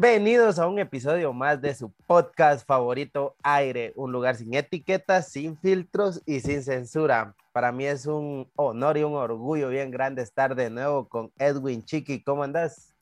[0.00, 5.58] Bienvenidos a un episodio más de su podcast favorito Aire, un lugar sin etiquetas, sin
[5.58, 7.34] filtros y sin censura.
[7.52, 11.84] Para mí es un honor y un orgullo bien grande estar de nuevo con Edwin
[11.84, 12.22] Chiqui.
[12.22, 12.94] ¿Cómo andas?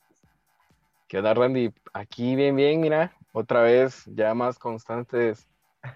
[1.07, 1.73] ¿Qué onda, Randy?
[1.93, 5.47] Aquí bien, bien, mira, otra vez ya más constantes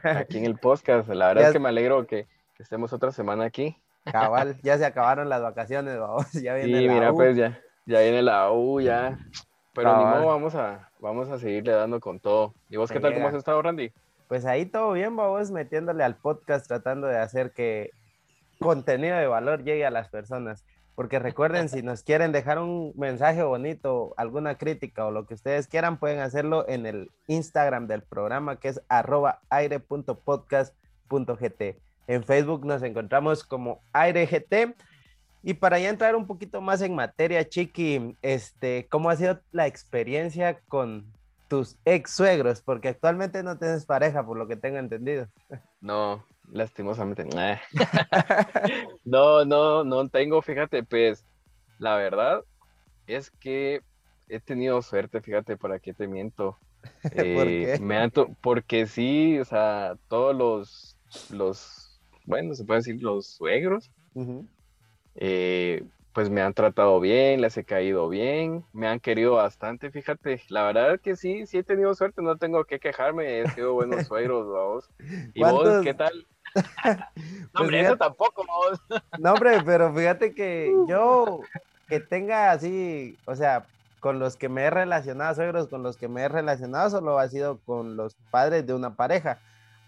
[0.03, 1.09] aquí en el podcast.
[1.09, 2.27] La verdad es que me alegro que,
[2.59, 3.75] estemos otra semana aquí.
[4.05, 6.31] Cabal, ya se acabaron las vacaciones, vamos.
[6.31, 9.19] Ya viene sí, mira, pues ya, ya viene la U, ya
[9.73, 12.53] pero ni modo, vamos a, vamos a seguirle dando con todo.
[12.69, 13.13] ¿Y vos qué tal?
[13.13, 13.91] ¿Cómo has estado, Randy?
[14.27, 17.91] Pues ahí todo bien, vamos metiéndole al podcast, tratando de hacer que
[18.59, 20.65] contenido de valor llegue a las personas.
[20.95, 25.67] Porque recuerden, si nos quieren dejar un mensaje bonito, alguna crítica o lo que ustedes
[25.67, 31.61] quieran, pueden hacerlo en el Instagram del programa que es arroba aire.podcast.gt.
[32.05, 34.75] En Facebook nos encontramos como AireGT
[35.43, 39.67] y para ya entrar un poquito más en materia, Chiqui, este, ¿cómo ha sido la
[39.67, 41.05] experiencia con
[41.49, 42.61] tus ex suegros?
[42.61, 45.27] Porque actualmente no tienes pareja, por lo que tengo entendido.
[45.81, 47.25] No, lastimosamente.
[49.03, 51.25] no, no, no tengo, fíjate, pues
[51.77, 52.41] la verdad
[53.05, 53.81] es que
[54.29, 56.57] he tenido suerte, fíjate, ¿para qué te miento?
[57.15, 58.11] Eh, me
[58.41, 60.97] porque sí, o sea, todos los,
[61.31, 63.89] los, bueno, se puede decir los suegros,
[65.15, 70.41] eh, pues me han tratado bien, les he caído bien, me han querido bastante, fíjate,
[70.49, 74.07] la verdad que sí, sí he tenido suerte, no tengo que quejarme, he sido buenos
[74.07, 74.89] suegros, vos.
[75.33, 76.25] ¿Y vos qué tal?
[77.53, 78.79] no, hombre, pues eso tampoco, vos.
[79.19, 81.41] no, hombre, pero fíjate que yo,
[81.87, 83.65] que tenga así, o sea,
[83.99, 87.27] con los que me he relacionado, suegros, con los que me he relacionado, solo ha
[87.27, 89.39] sido con los padres de una pareja.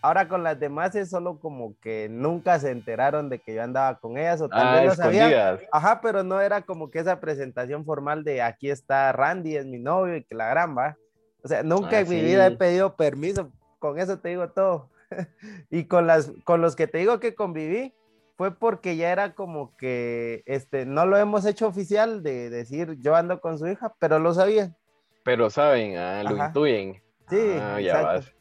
[0.06, 3.98] Ahora con las demás es solo como que nunca se enteraron de que yo andaba
[3.98, 7.84] con ellas o tal vez ah, lo Ajá, pero no era como que esa presentación
[7.86, 10.96] formal de aquí está Randy, es mi novio y que la gran va.
[11.44, 14.92] O sea, nunca ah, en mi vida he pedido permiso, con eso te digo todo.
[15.72, 17.92] y con las con los que te digo que conviví
[18.38, 23.16] fue porque ya era como que este no lo hemos hecho oficial de decir yo
[23.16, 24.78] ando con su hija, pero lo sabían.
[25.24, 27.02] Pero saben, ah, lo intuyen.
[27.28, 28.35] Sí, ah, ya vas.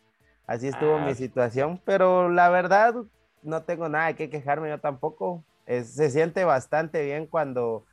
[0.47, 1.15] Así estuvo mi ah.
[1.15, 2.95] situación, pero la verdad
[3.43, 5.45] no tengo nada que quejarme yo tampoco.
[5.67, 7.85] se siente bastante bien cuando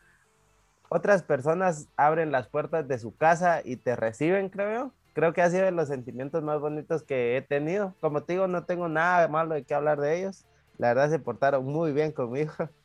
[0.89, 4.91] otras personas abren las puertas de su casa y te reciben, creo yo.
[5.13, 7.95] Creo que ha sido de los sentimientos más bonitos que he tenido.
[8.01, 10.45] Como te digo, no tengo nada malo de qué hablar de ellos.
[10.77, 12.51] La verdad se portaron muy bien conmigo.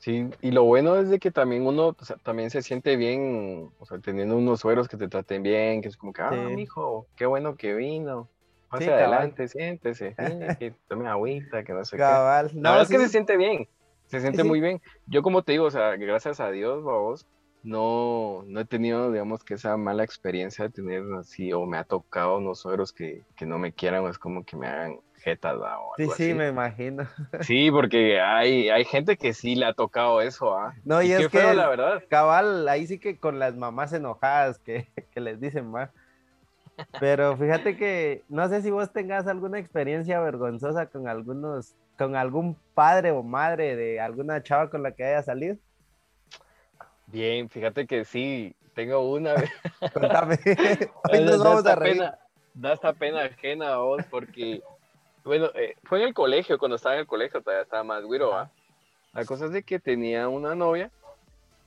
[0.00, 3.98] Sí, y lo bueno es de que también uno también se siente bien, o sea,
[3.98, 7.54] teniendo unos sueros que te traten bien, que es como que, ah, hijo, qué bueno
[7.54, 8.26] que vino.
[8.70, 10.14] Pase adelante, siéntese,
[10.58, 12.02] que tome agüita, que no sé qué.
[12.02, 13.68] La verdad es que se siente bien,
[14.06, 14.80] se siente muy bien.
[15.06, 17.26] Yo como te digo, o sea, gracias a Dios, vos,
[17.62, 21.84] no, no he tenido, digamos, que esa mala experiencia de tener así, o me ha
[21.84, 25.56] tocado unos suegros que, que no me quieran, o es como que me hagan jetas,
[25.56, 27.06] o algo Sí, sí, me imagino.
[27.42, 30.74] Sí, porque hay, hay gente que sí le ha tocado eso, ¿ah?
[30.84, 32.02] No, y, es que, la verdad.
[32.08, 35.90] Cabal, ahí sí que con las mamás enojadas que, que les dicen más.
[36.98, 42.56] Pero fíjate que no sé si vos tengas alguna experiencia vergonzosa con algunos, con algún
[42.74, 45.56] padre o madre de alguna chava con la que haya salido.
[47.06, 49.34] Bien, fíjate que sí, tengo una.
[49.92, 50.38] Contame.
[51.12, 51.98] Hoy nos vamos a reír.
[51.98, 52.18] Pena,
[52.54, 54.62] da esta pena ajena a vos porque,
[55.24, 58.30] bueno, eh, fue en el colegio, cuando estaba en el colegio todavía estaba más güiro,
[59.12, 60.90] La cosa es de que tenía una novia,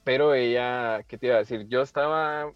[0.03, 1.67] pero ella, ¿qué te iba a decir?
[1.67, 2.51] Yo estaba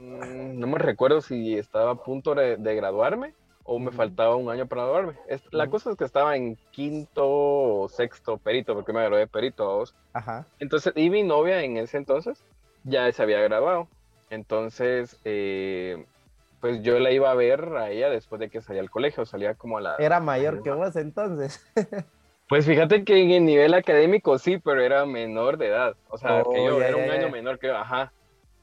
[0.00, 4.82] no me recuerdo si estaba a punto de, graduarme o me faltaba un año para
[4.82, 5.14] graduarme.
[5.50, 9.84] la cosa es que estaba en quinto o sexto perito, porque me gradué de perito.
[10.12, 10.46] Ajá.
[10.58, 12.42] Entonces, y mi novia en ese entonces
[12.84, 13.88] ya se había graduado.
[14.30, 16.04] Entonces, eh,
[16.60, 19.54] pues yo la iba a ver a ella después de que salía al colegio, salía
[19.54, 19.96] como a la...
[19.96, 21.64] Era mayor que vos entonces.
[22.50, 25.94] Pues fíjate que en el nivel académico sí, pero era menor de edad.
[26.08, 28.12] O sea, que yo oh, era un año menor que yo, ajá.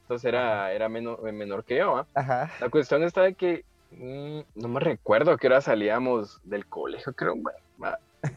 [0.08, 2.08] Entonces era, era menor, menor que yo, ¿ah?
[2.14, 2.50] Ajá.
[2.62, 7.12] La cuestión está de que mm, no me recuerdo a qué hora salíamos del colegio,
[7.12, 7.36] creo,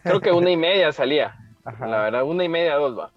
[0.03, 1.39] creo que una y media salía.
[1.79, 3.13] La verdad, una y media, dos va.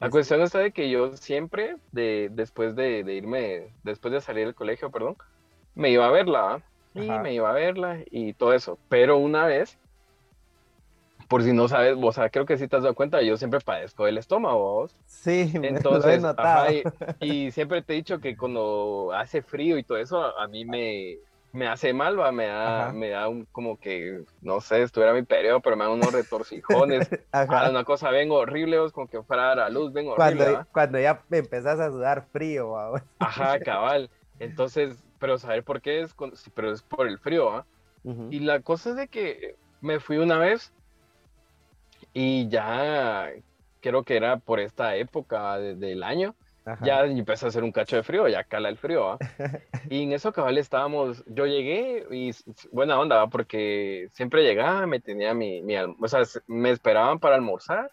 [0.00, 4.46] La cuestión está de que yo siempre, de, después de, de, irme, después de salir
[4.46, 5.16] del colegio, perdón,
[5.74, 6.62] me iba a verla,
[6.94, 8.78] y me iba a verla y todo eso.
[8.88, 9.76] Pero una vez,
[11.28, 13.60] por si no sabes, o sea, creo que sí te has dado cuenta, yo siempre
[13.60, 14.88] padezco del estómago.
[15.04, 16.72] Sí, Entonces, lo he notado.
[17.20, 21.18] y, siempre te he dicho que cuando hace frío y todo eso, a mí me,
[21.52, 25.22] me hace mal, va, me da, me da un, como que, no sé, estuviera mi
[25.22, 27.10] periodo, pero me da unos retorcijones.
[27.32, 27.68] Ajá.
[27.68, 30.64] una cosa vengo horrible, como que fuera a la luz, vengo cuando, horrible.
[30.72, 33.02] Cuando ya empezás a sudar frío, ¿va?
[33.18, 34.08] Ajá, cabal.
[34.38, 36.14] Entonces, pero saber por qué es,
[36.54, 37.66] pero es por el frío, ¿ah?
[38.30, 40.72] Y la cosa es de que me fui una vez
[42.12, 43.30] y ya
[43.80, 46.34] creo que era por esta época del año,
[46.82, 49.18] ya empezó a hacer un cacho de frío, ya cala el frío, ¿ah?
[49.90, 52.30] y en eso cabal estábamos, yo llegué y
[52.72, 57.90] buena onda, porque siempre llegaba, me tenía mi, mi o sea, me esperaban para almorzar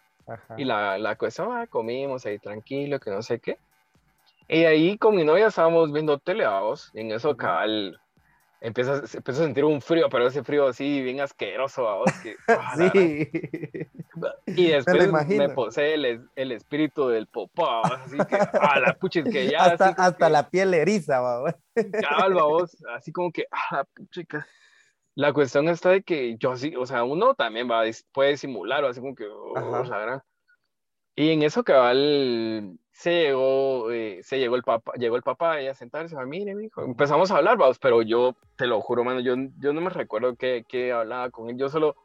[0.57, 3.57] y la, la cuestión, ah, comimos ahí tranquilo, que no sé qué.
[4.47, 6.45] Y ahí con mi novia estábamos viendo tele,
[6.94, 8.00] y en eso cabal
[8.65, 13.29] empieza, a sentir un frío, pero ese frío así bien asqueroso, vos, que, ah, sí.
[14.47, 19.50] Y después me, posee el, el, espíritu del popó, así que, a la pucha, que
[19.51, 19.65] ya...
[19.65, 21.53] Hasta, hasta la piel eriza, vos.
[22.01, 24.47] Cabal, vos, así como que, ah, pucha,
[25.13, 28.88] la cuestión está de que yo así, o sea, uno también va, puede simular, o
[28.88, 30.21] así como que, oh, la gran...
[31.18, 35.68] Y en eso cabal se llegó, eh, se llegó el papá, llegó el papá y
[35.68, 36.81] a sentarse, a mire, hijo.
[36.81, 40.38] Empezamos a hablar, vamos, pero yo te lo juro, mano, yo, yo no me recuerdo
[40.38, 41.97] qué, qué hablaba con él, yo solo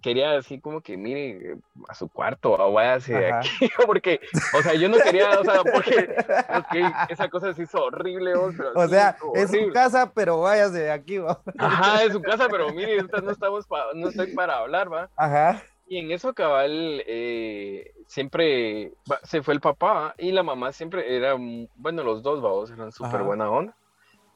[0.00, 1.56] quería decir como que mire
[1.88, 3.48] a su cuarto o váyase de aquí,
[3.86, 4.20] porque,
[4.56, 6.14] o sea, yo no quería, o sea, porque,
[7.08, 8.52] esa cosa se hizo horrible, o
[8.86, 11.40] sea, es su casa, pero váyase de aquí, va.
[11.58, 15.10] Ajá, es su casa, pero mire, no estamos, no estoy para hablar, va.
[15.16, 15.60] Ajá.
[15.90, 18.92] Y en eso, cabal, eh, siempre
[19.24, 21.34] se fue el papá y la mamá siempre era,
[21.74, 23.76] bueno, los dos babos eran súper buena onda.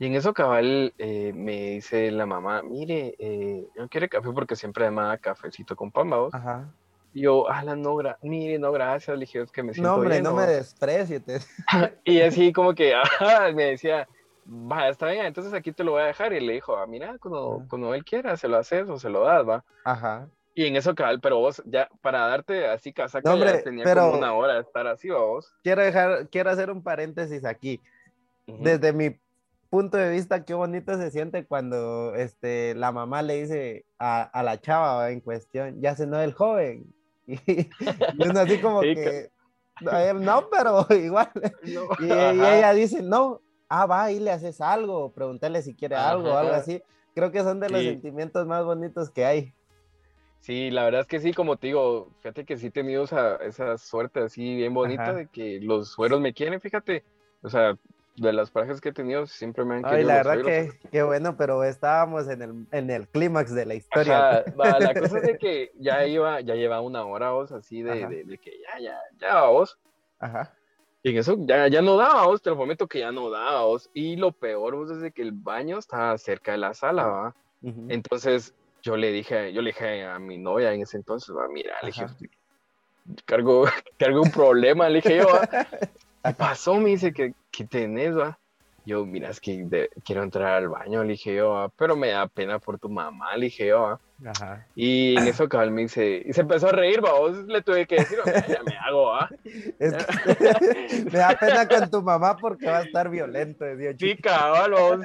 [0.00, 4.56] Y en eso, cabal, eh, me dice la mamá, mire, eh, yo quiero café porque
[4.56, 6.34] siempre además cafecito con pan, babos.
[6.34, 6.74] Ajá.
[7.12, 9.94] Y yo, ah, la no, mire, no, gracias, le dije, es que me siento No,
[9.94, 11.22] hombre, no me desprecies.
[12.04, 14.08] y así como que, ajá, me decía,
[14.44, 16.32] va, está bien, entonces aquí te lo voy a dejar.
[16.32, 19.20] Y le dijo, ah, mira, cuando, cuando él quiera, se lo haces o se lo
[19.20, 19.64] das, va.
[19.84, 20.28] Ajá.
[20.54, 24.34] Y en eso, cabal, pero vos, ya, para darte así casaca, ya tenía como una
[24.34, 25.52] hora de estar así, vos.
[25.62, 27.80] Quiero dejar, quiero hacer un paréntesis aquí.
[28.46, 29.18] Desde mi
[29.68, 34.42] punto de vista, qué bonito se siente cuando este, la mamá le dice a, a
[34.44, 36.94] la chava en cuestión, ya se no el joven.
[37.26, 37.70] Y,
[38.22, 39.30] uno así como que,
[39.80, 41.30] no, pero igual.
[41.64, 46.36] y, ella dice, no, ah, va y le haces algo, pregúntale si quiere algo o
[46.36, 46.82] algo así.
[47.14, 49.54] Creo que son de los sentimientos más bonitos que hay.
[50.44, 53.36] Sí, la verdad es que sí, como te digo, fíjate que sí he tenido esa,
[53.36, 57.02] esa suerte así bien bonita de que los sueros me quieren, fíjate.
[57.40, 57.78] O sea,
[58.16, 60.00] de las parejas que he tenido siempre me han querido.
[60.00, 63.74] Ay, la verdad que, qué bueno, pero estábamos en el, en el clímax de la
[63.74, 64.44] historia.
[64.54, 68.36] la cosa es de que ya iba, ya lleva una hora vos así de, de,
[68.36, 69.78] que ya, ya, ya vos.
[70.18, 70.52] Ajá.
[71.02, 73.88] Y en eso ya, ya no dábamos, te lo prometo que ya no dábamos.
[73.94, 77.34] Y lo peor vos es de que el baño estaba cerca de la sala, ¿va?
[77.88, 81.74] Entonces yo le dije, yo le dije a mi novia en ese entonces, va, mira,
[81.80, 82.06] le dije,
[83.24, 83.64] cargo,
[83.98, 85.26] cargo un problema, le dije yo,
[86.22, 86.74] ¿qué pasó?
[86.74, 88.14] Me dice, que qué tenés?
[88.84, 92.58] Yo, mira, es que quiero entrar al baño, le dije yo, pero me da pena
[92.58, 94.66] por tu mamá, le dije yo, Ajá.
[94.74, 97.86] Y en eso cabal me dice, y se empezó a reír, va, vos le tuve
[97.86, 99.30] que decir, ya me hago, ¿ah?
[101.10, 105.00] me da pena con tu mamá porque va a estar violento, decía Sí, cabal, vos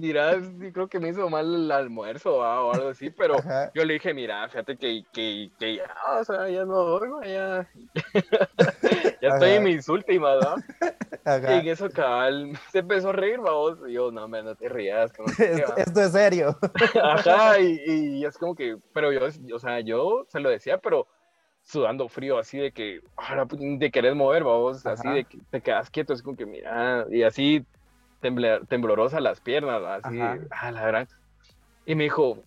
[0.00, 0.36] dirás,
[0.72, 3.36] creo que me hizo mal el almuerzo o algo así, pero
[3.74, 7.68] yo le dije, mira, fíjate que, que, que, ya, o sea, ya no duermo, ya,
[9.22, 10.56] ya estoy en mis últimas, ¿no?
[11.26, 14.68] Y en eso, cabal, se empezó a reír, vamos, y yo, no, me no te
[14.68, 15.12] rías.
[15.38, 16.58] esto, es serio.
[17.02, 19.20] Ajá, y, y, es como que, pero yo,
[19.54, 21.06] o sea, yo se lo decía, pero
[21.62, 25.90] sudando frío, así de que, ahora de querer mover, vamos, así de que te quedas
[25.90, 27.64] quieto, es como que, mira, y así
[28.20, 31.08] temblorosa las piernas, así, ah, la verdad.
[31.86, 32.42] Y me dijo,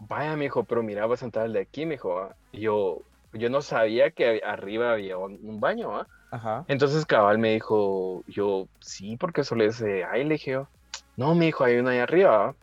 [0.00, 2.18] vaya, me dijo, pero mira, vas a entrar de aquí, me dijo.
[2.18, 2.34] ¿ah?
[2.52, 3.02] Y yo,
[3.32, 6.06] yo no sabía que arriba había un, baño, ¿ah?
[6.30, 6.64] Ajá.
[6.68, 10.68] Entonces cabal me dijo, yo, sí, porque solo es ahí, le dije yo.
[11.16, 12.48] No, me dijo, hay uno ahí arriba.
[12.48, 12.54] ¿ah?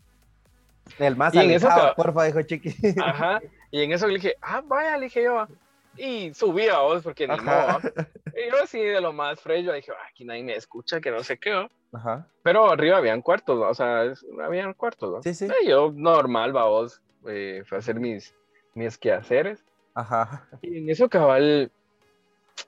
[1.00, 2.74] El más alejado, porfa, dijo Chiqui.
[3.03, 3.41] Ajá.
[3.72, 5.48] Y en eso le dije, ah, vaya, le dije yo.
[5.98, 7.80] Y subí a vos porque ni modo.
[8.36, 11.38] Y yo así de lo más fresco, dije, aquí nadie me escucha, que no sé
[11.38, 11.68] qué.
[11.93, 12.27] Ajá.
[12.43, 15.24] Pero arriba habían cuartos, o sea, habían cuartos, ¿no?
[15.24, 15.48] Sí, sí.
[15.63, 18.33] Y yo normal, va vos, eh, fue a hacer mis,
[18.74, 19.63] mis quehaceres.
[19.93, 20.48] Ajá.
[20.62, 21.71] Y en eso cabal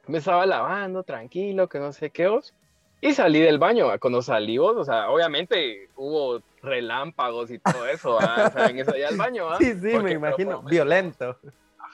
[0.07, 2.53] me estaba lavando, tranquilo, que no sé qué vos.
[3.01, 8.15] Y salí del baño, cuando salí vos, o sea, obviamente hubo relámpagos y todo eso,
[8.15, 9.57] o sea, en eso ya el baño, ¿ah?
[9.59, 11.37] Sí, sí, me imagino, violento.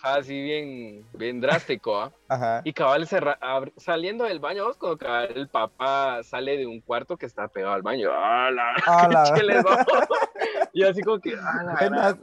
[0.02, 2.12] Ajá, así bien, bien drástico, ¿ah?
[2.30, 2.62] Ajá.
[2.64, 3.06] Y cabal
[3.76, 7.74] saliendo del baño, vos, cuando cabal el papá sale de un cuarto que está pegado
[7.74, 8.76] al baño, ¡Hala!
[8.86, 9.24] ¡Hala!
[10.74, 12.18] y así como que, ¡Hala!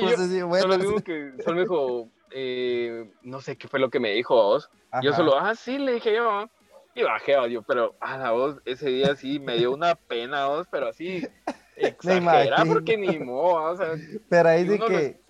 [0.00, 3.88] no sé si solo digo que, solo me dijo, eh, no sé qué fue lo
[3.88, 4.70] que me dijo vos.
[5.02, 6.50] Yo solo, ah, sí, le dije yo,
[6.94, 10.66] y bajé, odio, pero a la voz ese día sí me dio una pena, vos,
[10.70, 11.26] pero así
[11.76, 13.94] exagera porque ni modo, o sea,
[14.28, 15.21] pero ahí sí que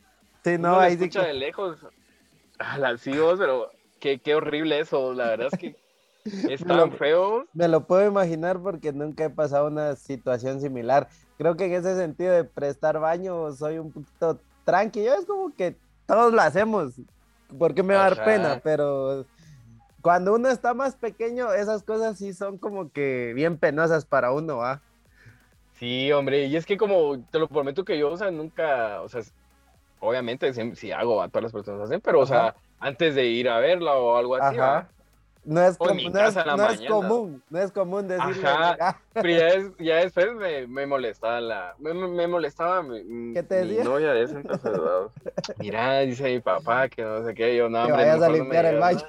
[0.44, 1.78] sí, no, ahí sí que de lejos
[2.58, 5.76] a las sí, vos, pero qué, qué horrible eso, la verdad es que
[6.52, 7.46] es tan feo.
[7.52, 11.08] Me lo puedo imaginar porque nunca he pasado una situación similar.
[11.38, 15.76] Creo que en ese sentido de prestar baño soy un poquito tranquilo, es como que
[16.06, 16.94] todos lo hacemos.
[17.58, 18.60] porque me va a dar pena?
[18.62, 19.26] Pero
[20.00, 24.58] cuando uno está más pequeño, esas cosas sí son como que bien penosas para uno,
[24.58, 24.82] ¿va?
[25.74, 29.08] Sí, hombre, y es que como te lo prometo que yo, o sea, nunca, o
[29.08, 29.22] sea,
[30.02, 33.58] obviamente si, hago, a todas las personas hacen, pero, o sea, antes de ir a
[33.58, 34.58] verla o algo así,
[35.44, 35.90] no es, no,
[36.68, 38.46] es, común, no es común decirle.
[38.46, 43.64] Ajá, pero ya, ya después me, me, molestaba la, me, me molestaba mi, ¿Qué te
[43.64, 44.78] mi novia de ese entonces,
[45.58, 48.78] mira, dice mi papá que no sé qué, yo no, hombre, vayas a limpiar el
[48.78, 49.02] baño.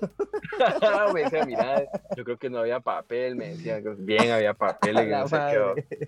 [1.13, 1.83] me decía, mira,
[2.15, 5.37] yo creo que no había papel, me decía, bien había papel, y no sé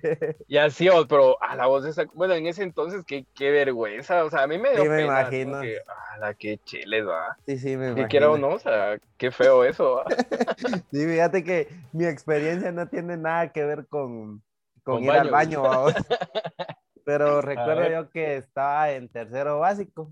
[0.09, 0.35] qué.
[0.47, 4.23] Y así, pero a la voz de esa, bueno, en ese entonces, qué, qué vergüenza,
[4.23, 5.61] o sea, a mí me dio sí, me imagino.
[5.61, 5.79] Que,
[6.19, 7.37] la qué chiles, va.
[7.45, 7.95] Sí, sí, me imagino.
[7.95, 10.05] Que quiera o no, o sea, qué feo eso, va.
[10.91, 14.41] sí, fíjate que mi experiencia no tiene nada que ver con,
[14.83, 15.63] con, ir al baño.
[17.05, 20.11] Pero recuerdo yo que estaba en tercero básico.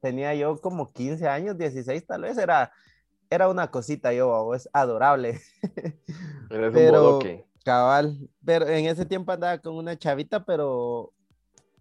[0.00, 2.36] Tenía yo como 15 años, 16 tal vez.
[2.36, 2.70] Era,
[3.32, 5.40] era una cosita yo, es adorable.
[6.48, 7.20] pero,
[7.64, 8.28] cabal.
[8.44, 11.12] Pero en ese tiempo andaba con una chavita, pero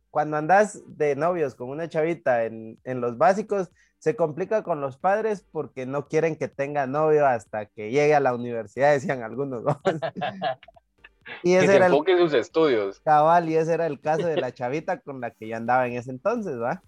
[0.09, 3.69] cuando andas de novios con una chavita en, en los básicos,
[4.01, 8.19] se complica con los padres porque no quieren que tenga novio hasta que llegue a
[8.19, 9.63] la universidad, decían algunos.
[11.43, 12.99] y ese que era el, sus estudios.
[13.01, 15.93] Cabal, y ese era el caso de la chavita con la que yo andaba en
[15.93, 16.81] ese entonces, ¿va?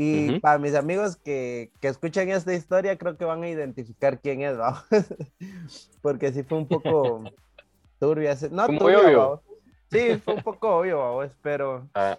[0.00, 4.42] Y para mis amigos que, que, escuchan esta historia, creo que van a identificar quién
[4.42, 4.84] es, ¿va?
[6.02, 7.24] porque sí fue un poco
[7.98, 8.36] turbia.
[8.50, 9.42] No turbio,
[9.90, 11.28] Sí, fue un poco obvio, ¿va?
[11.42, 11.88] pero...
[11.94, 12.16] Ah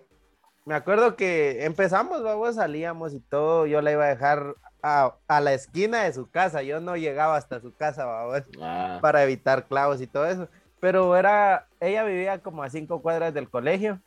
[0.69, 5.53] me acuerdo que empezamos, vamos, salíamos y todo, yo la iba a dejar a, la
[5.53, 8.99] esquina de su casa, yo no llegaba hasta su casa, vamos, ah.
[9.01, 10.47] para evitar clavos y todo eso,
[10.79, 13.99] pero era, ella vivía como a cinco cuadras del colegio.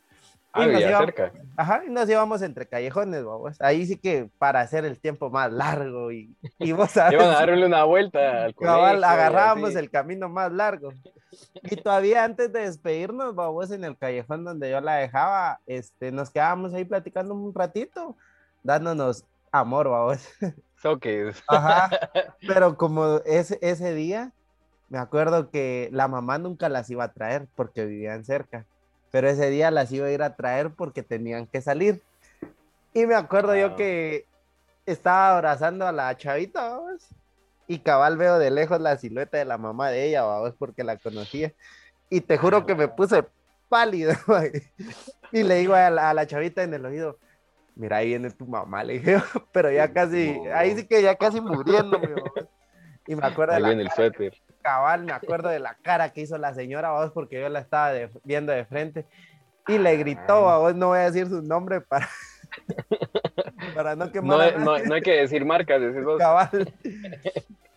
[0.53, 1.33] Ah, y cerca.
[1.57, 3.59] Ajá, y nos íbamos entre callejones, vamos.
[3.59, 7.13] Ahí sí que para hacer el tiempo más largo y, y vos sabes.
[7.19, 9.05] Iban a darle una vuelta al colegio.
[9.05, 10.93] agarrábamos el camino más largo.
[11.63, 16.29] Y todavía antes de despedirnos, vamos, en el callejón donde yo la dejaba, este, nos
[16.29, 18.15] quedábamos ahí platicando un ratito,
[18.61, 20.27] dándonos amor, vamos.
[20.81, 21.41] Soques.
[21.47, 21.89] Ajá.
[22.45, 24.31] Pero como ese, ese día,
[24.89, 28.67] me acuerdo que la mamá nunca las iba a traer porque vivían cerca.
[29.13, 32.01] Pero ese día las iba a ir a traer porque tenían que salir.
[32.95, 34.25] Y me acuerdo yo que
[34.87, 37.07] estaba abrazando a la chavita, vamos
[37.67, 40.97] y cabal veo de lejos la silueta de la mamá de ella, vamos, porque la
[40.97, 41.53] conocía.
[42.09, 43.23] Y te juro que me puse
[43.69, 44.13] pálido.
[45.31, 47.17] y le digo a la, chavita en el oído,
[47.75, 51.41] mira, ahí viene tu mamá, le dije, pero ya casi, ahí sí que ya casi
[51.41, 52.09] muriéndome.
[53.05, 54.33] Y me acuerdo de la el suéter.
[54.63, 57.91] Cabal, me acuerdo de la cara que hizo la señora, vos, porque yo la estaba
[58.23, 59.05] viendo de frente.
[59.67, 62.09] Y le gritó, vos, no voy a decir su nombre para,
[63.75, 64.59] para no quemar.
[64.59, 66.73] No, no, hay que decir marcas, decir Cabal.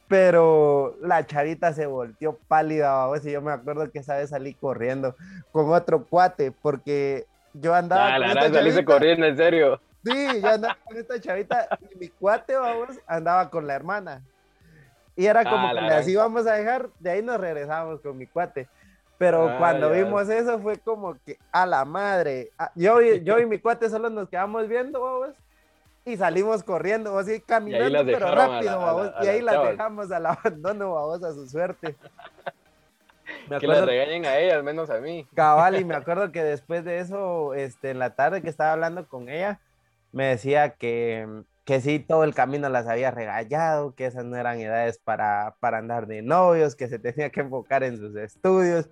[0.08, 5.16] Pero la charita se volteó pálida, y yo me acuerdo que esa vez salí corriendo
[5.50, 8.14] con otro cuate, porque yo andaba.
[8.14, 9.80] Ah, la saliste corriendo, en serio.
[10.04, 14.22] Sí, yo andaba con esta chavita y mi cuate, vamos, andaba con la hermana.
[15.16, 18.26] Y era como ah, que así vamos a dejar, de ahí nos regresamos con mi
[18.26, 18.68] cuate.
[19.18, 22.50] Pero cuando vimos eso fue como que a la madre.
[22.58, 25.34] Ah, yo, yo y mi cuate solo nos quedamos viendo, vamos,
[26.04, 31.22] y salimos corriendo, así caminando, pero rápido, vamos, y ahí las dejamos al abandono, vamos,
[31.24, 31.96] a su suerte.
[33.60, 35.26] que las regañen a ellas, menos a mí.
[35.34, 39.08] Cabal, y me acuerdo que después de eso, este, en la tarde que estaba hablando
[39.08, 39.58] con ella,
[40.12, 41.26] me decía que,
[41.66, 45.78] que sí, todo el camino las había regañado, que esas no eran edades para, para
[45.78, 48.88] andar de novios, que se tenía que enfocar en sus estudios.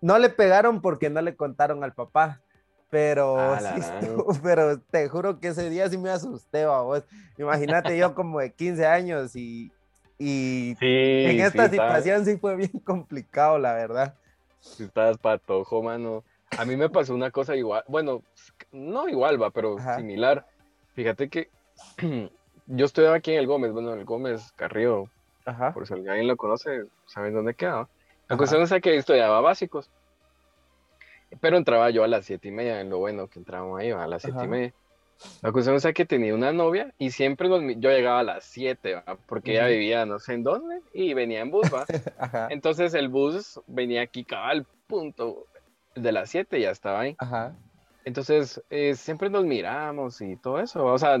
[0.00, 2.42] No le pegaron porque no le contaron al papá,
[2.90, 3.56] pero,
[4.42, 7.04] pero te juro que ese día sí me asusté, vos.
[7.38, 9.70] Imagínate yo como de 15 años y,
[10.18, 14.16] y en esta situación sí fue bien complicado, la verdad.
[14.58, 16.24] Si estás patojo, mano.
[16.58, 18.24] A mí me pasó una cosa igual, bueno,
[18.72, 20.44] no igual va, pero similar.
[20.92, 21.50] Fíjate que
[22.66, 25.08] yo estoy aquí en el Gómez, bueno, el Gómez Carrillo,
[25.44, 25.72] Ajá.
[25.72, 27.88] por si alguien lo conoce, saben dónde queda.
[28.28, 29.90] La cuestión es que estudiaba básicos,
[31.40, 34.06] pero entraba yo a las siete y media, en lo bueno que entrábamos ahí, a
[34.06, 34.74] las siete y media.
[35.42, 39.52] La cuestión es que tenía una novia y siempre yo llegaba a las 7, porque
[39.52, 41.84] ella vivía no sé en dónde y venía en bus, ¿va?
[42.50, 45.46] Entonces el bus venía aquí al punto
[45.94, 47.16] de las 7 ya estaba ahí.
[47.18, 47.54] Ajá.
[48.04, 50.84] Entonces, eh, siempre nos miramos y todo eso.
[50.86, 51.18] O sea,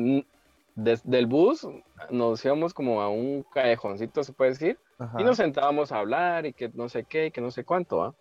[0.74, 1.66] desde el bus
[2.10, 4.78] nos íbamos como a un callejoncito, se puede decir,
[5.18, 8.14] y nos sentábamos a hablar y que no sé qué, y que no sé cuánto,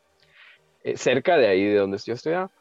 [0.84, 2.52] eh, cerca de ahí, de donde yo estudiaba.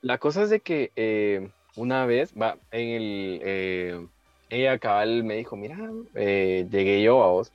[0.00, 4.08] La cosa es de que eh, una vez, va, en el,
[4.50, 5.78] ella cabal me dijo, mira,
[6.14, 7.52] llegué yo a vos.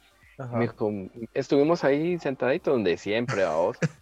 [0.54, 0.90] Me dijo,
[1.34, 3.78] estuvimos ahí sentaditos donde siempre a vos.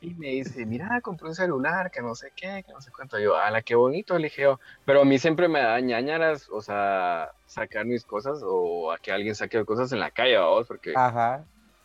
[0.00, 3.18] Y me dice, mira, compré un celular, que no sé qué, que no sé cuánto.
[3.18, 4.44] Yo, ala, qué bonito, le dije
[4.84, 9.12] Pero a mí siempre me da ñañaras, o sea, sacar mis cosas o a que
[9.12, 10.92] alguien saque cosas en la calle, vamos, porque...
[10.96, 11.44] Ajá.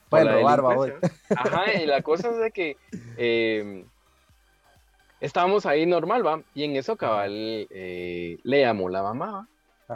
[0.09, 0.89] Pueden robar, vamos.
[1.35, 2.77] Ajá, y la cosa es de que
[3.17, 3.85] em,
[5.19, 9.47] estábamos ahí normal, va, y en eso cabal eh, le llamó la mamá,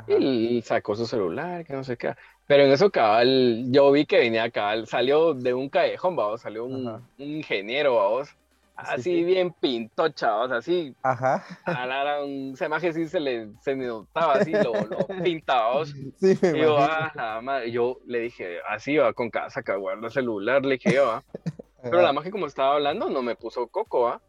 [0.08, 2.16] y sacó su celular, que no sé qué.
[2.50, 6.66] Pero en eso, cabal, yo vi que venía cabal, salió de un callejón, vamos, salió
[6.66, 8.36] un, ingeniero, vamos,
[8.76, 10.96] así bien pintocha, vamos, así.
[11.04, 11.46] Ajá.
[11.66, 16.62] A un semaje sí se le se notaba así, lo, lo pintaba, Sí, me y
[16.64, 20.80] yo, ah, madre, yo le dije, así va con casa, que guarda el celular, le
[20.80, 21.22] dije yo,
[21.84, 24.22] Pero la magia, como estaba hablando, no me puso coco, ¿va?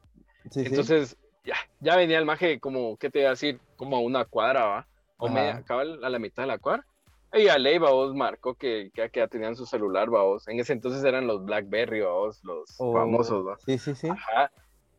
[0.51, 3.59] Sí, Entonces, ya, ya venía el maje como, ¿qué te iba a decir?
[3.77, 4.87] Como a una cuadra, ¿va?
[5.17, 6.85] O media, cabal, a la mitad de la cuadra.
[7.33, 10.49] Y a ley, vos, marcó que, que, ya tenían su celular, vos.
[10.49, 13.57] En ese entonces eran los Blackberry, vos, los oh, famosos, ¿va?
[13.65, 14.09] Sí, sí, sí.
[14.09, 14.51] Ajá.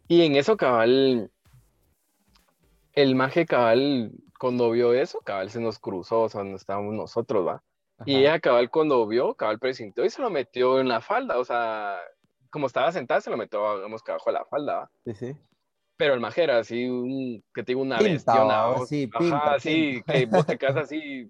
[0.07, 1.29] Y en eso, cabal,
[2.93, 7.45] el maje cabal, cuando vio eso, cabal se nos cruzó, o sea, donde estábamos nosotros,
[7.45, 7.63] ¿va?
[8.05, 11.45] Y ella, cabal, cuando vio, cabal presentó y se lo metió en la falda, o
[11.45, 11.99] sea,
[12.49, 14.91] como estaba sentada, se lo metió, digamos, que abajo de la falda, ¿va?
[15.05, 15.35] Sí, sí.
[15.97, 18.85] Pero el maje era así, un, que te digo, una bestia, una...
[18.87, 21.29] Sí, Ajá, sí, que vos te quedas así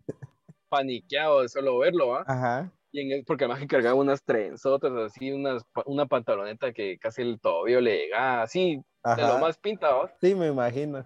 [0.72, 2.24] paniqueado de solo verlo, ¿va?
[2.26, 2.72] Ajá.
[2.94, 7.22] Y en el, porque además que cargaba unas trenzotas, así, unas, una pantaloneta que casi
[7.22, 8.82] el tobillo le llegaba, así,
[9.16, 10.10] de lo más pintado.
[10.20, 11.06] Sí, me imagino.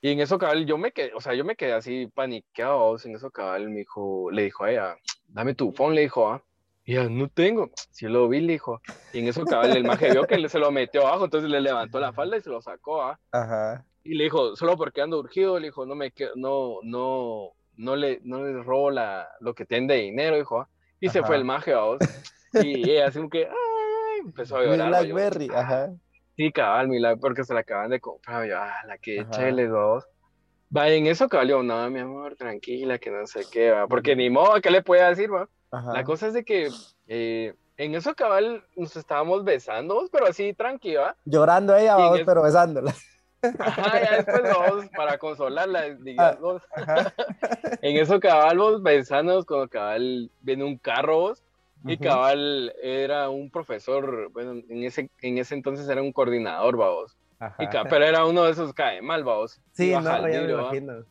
[0.00, 3.14] Y en eso, cabal, yo me quedé, o sea, yo me quedé así paniqueado, en
[3.14, 4.96] eso, cabal, me dijo, le dijo a ella,
[5.28, 6.42] dame tu phone, le dijo, ¿ah?
[6.84, 7.70] Y ella, no tengo.
[7.90, 8.80] Si lo vi, le dijo.
[9.12, 12.00] Y en eso, cabal, el maje vio que se lo metió abajo, entonces le levantó
[12.00, 13.20] la falda y se lo sacó, ¿ah?
[13.30, 13.86] Ajá.
[14.04, 17.96] Y le dijo, solo porque ando urgido, le dijo, no me quedo, no, no, no
[17.96, 20.68] le, no le robo la, lo que tiene de dinero, hijo.
[21.00, 21.98] Y se fue el maje, vos.
[22.54, 24.88] Y ella así como que, ay, empezó a llorar.
[24.88, 25.90] Blackberry, ajá.
[26.36, 28.46] Sí, cabal, milagro, porque se la acaban de comprar.
[28.46, 30.04] Yo, ah, la que chele, dos.
[30.74, 33.86] Va, en eso cabal, no, mi amor, tranquila, que no sé qué, va.
[33.86, 35.48] Porque ni modo, ¿qué le puede decir, va?
[35.94, 36.68] La cosa es de que
[37.06, 41.16] eh, en eso cabal nos estábamos besando, pero así tranquila.
[41.24, 42.94] Llorando ella, vamos, pero besándola.
[43.58, 46.62] Ajá, ya después vamos para consolarla, digamos.
[47.82, 51.42] en eso cabal vos pensando cuando cabal viene un carro vos,
[51.84, 57.16] y cabal era un profesor, bueno, en ese, en ese entonces era un coordinador, vamos.
[57.58, 59.60] Y pero era uno de esos cae mal, vamos.
[59.72, 61.04] Sí, no, ya me imagino.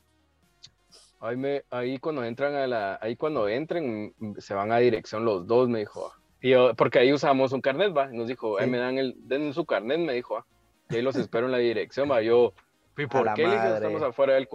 [1.19, 5.45] Ahí, me, ahí cuando entran a la, ahí cuando entren, se van a dirección los
[5.45, 6.11] dos, me dijo.
[6.41, 9.53] Y yo, porque ahí usamos un carnet, va, nos dijo, ahí me dan el, den
[9.53, 10.43] su carnet, me dijo,
[10.91, 12.53] y ahí los espero en la dirección, va, yo,
[12.97, 13.47] ¿y por qué?
[13.47, 14.47] Le dije, estamos afuera del,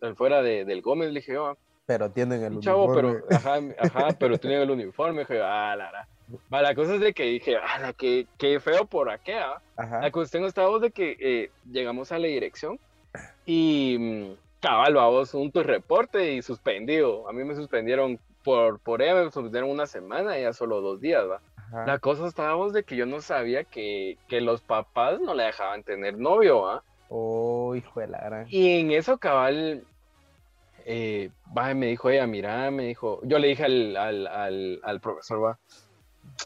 [0.00, 1.56] afuera del Gómez, le dije, yo, ah".
[1.86, 3.20] pero tienen el Chavo, uniforme.
[3.28, 6.08] pero, ajá, ajá, pero tienen el uniforme, dije, ah, la, la.
[6.52, 9.62] Va, la cosa es de que dije, ah, qué, qué feo por aquí, ¿ah?
[9.76, 12.80] La cuestión estaba de que eh, llegamos a la dirección
[13.44, 17.28] y mm, cabal, vamos, un tu reporte y suspendido.
[17.28, 21.24] A mí me suspendieron por, por ella, me suspendieron una semana ya solo dos días,
[21.28, 21.40] ¿va?
[21.72, 25.82] La cosa estábamos de que yo no sabía que, que los papás no le dejaban
[25.82, 26.82] tener novio, ¿ah?
[27.08, 28.46] Oh, hijo de la gran.
[28.48, 29.84] Y en eso, cabal,
[30.84, 35.00] eh, va, me dijo ella, mira, me dijo, yo le dije al, al, al, al
[35.00, 35.58] profesor, va,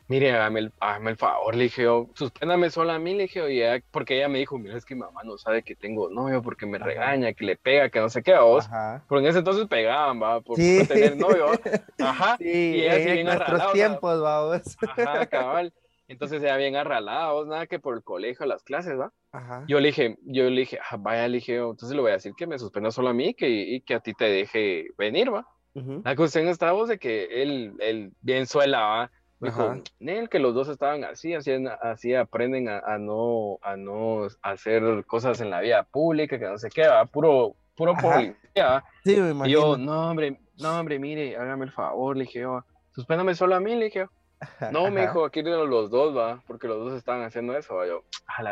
[0.08, 3.82] mire, hágame el, hágame el, favor, le dije yo, suspéndame sola a mí, le dije,
[3.90, 6.66] porque ella me dijo, mira, es que mi mamá no sabe que tengo novio, porque
[6.66, 8.66] me regaña, que le pega, que no sé qué, a vos.
[8.66, 9.04] Ajá.
[9.08, 11.46] Porque en ese entonces pegaban, va, por, tener novio.
[11.98, 12.36] Ajá.
[12.38, 14.76] Sí, y ella sí bien nuestros tiempos, va, vos.
[14.88, 15.72] Ajá, cabal.
[16.10, 19.12] Entonces ella bien arralada, vos, nada que por el colegio, las clases, ¿va?
[19.30, 19.64] Ajá.
[19.68, 22.32] Yo le dije, yo le dije, ah, vaya, le dije, entonces le voy a decir
[22.36, 25.46] que me suspenda solo a mí que, y que a ti te deje venir, ¿va?
[25.72, 29.10] La cuestión estaba vos de que él, él bien suela, ¿va?
[29.40, 35.04] Dijo, Nel, que los dos estaban así, así, así aprenden a, no, a no hacer
[35.06, 38.84] cosas en la vida pública, que no sé qué, va, puro, puro policía.
[39.02, 39.46] Sí, me imagino.
[39.46, 42.62] Y yo, no, hombre, no, hombre, mire, hágame el favor, le dije, yo,
[42.94, 44.06] suspéndame solo a mí, le dije,
[44.72, 48.04] no, me dijo, aquí los dos, va, porque los dos estaban haciendo eso, va, yo,
[48.26, 48.42] a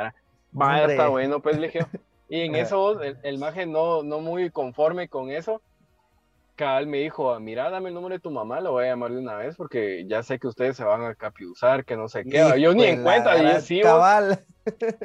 [0.59, 1.87] va, está bueno, pues, le dije,
[2.31, 5.61] y en eso, el, el maje no, no muy conforme con eso,
[6.59, 9.13] cabal me dijo, ah, mira, dame el número de tu mamá, lo voy a llamar
[9.13, 12.25] de una vez porque ya sé que ustedes se van a capiuzar, que no sé
[12.25, 12.61] qué.
[12.61, 14.45] yo ni en cuenta, sí, cabal.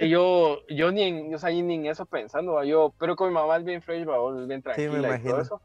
[0.01, 3.33] Y yo, yo ni en, o sea, ni en eso pensando, yo, pero con mi
[3.35, 5.61] mamá es bien fresh, es bien tranquila y todo eso.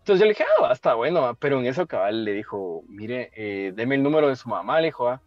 [0.00, 3.72] Entonces yo le dije, ah, está bueno, pero en eso cabal le dijo, mire, eh,
[3.74, 5.22] deme el número de su mamá, le dijo, ah,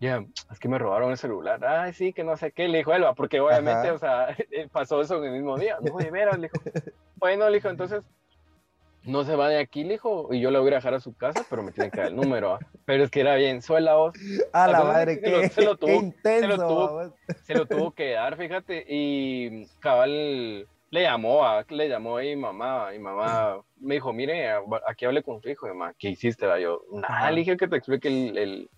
[0.00, 2.94] ya, es que me robaron el celular, ay, sí, que no sé qué, le dijo
[2.94, 4.28] Elba, porque obviamente, o sea,
[4.72, 6.62] pasó eso en el mismo día, no, de veras, le dijo,
[7.16, 8.02] bueno, le dijo, entonces,
[9.08, 11.16] no se va de aquí, le dijo, y yo le voy a dejar a su
[11.16, 12.54] casa, pero me tiene que dar el número.
[12.54, 12.58] ¿ah?
[12.84, 14.14] Pero es que era bien, suela vos.
[14.52, 18.12] A la madre, que se lo, tuvo, intenso, se lo, tuvo, se lo tuvo que
[18.12, 23.94] dar, fíjate, y cabal le llamó, a, le llamó a mi mamá, y mamá me
[23.94, 24.50] dijo, mire,
[24.86, 26.46] aquí hablé con tu hijo, y mamá, ¿qué hiciste?
[26.46, 26.60] Va?
[26.60, 28.70] Yo, nada, le dije que te explique el, el,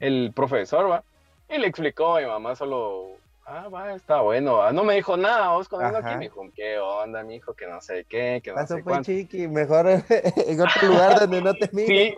[0.00, 1.04] el profesor, va.
[1.48, 4.60] Y le explicó, mi mamá solo ah, va, está bueno.
[4.60, 7.54] Ah, no me dijo nada, vos con aquí me dijo, ¿qué onda, mi hijo?
[7.54, 11.42] Que no sé qué, que no Paso sé pues, chiqui, mejor en otro lugar donde
[11.42, 11.86] no te mire.
[11.86, 12.14] Sí,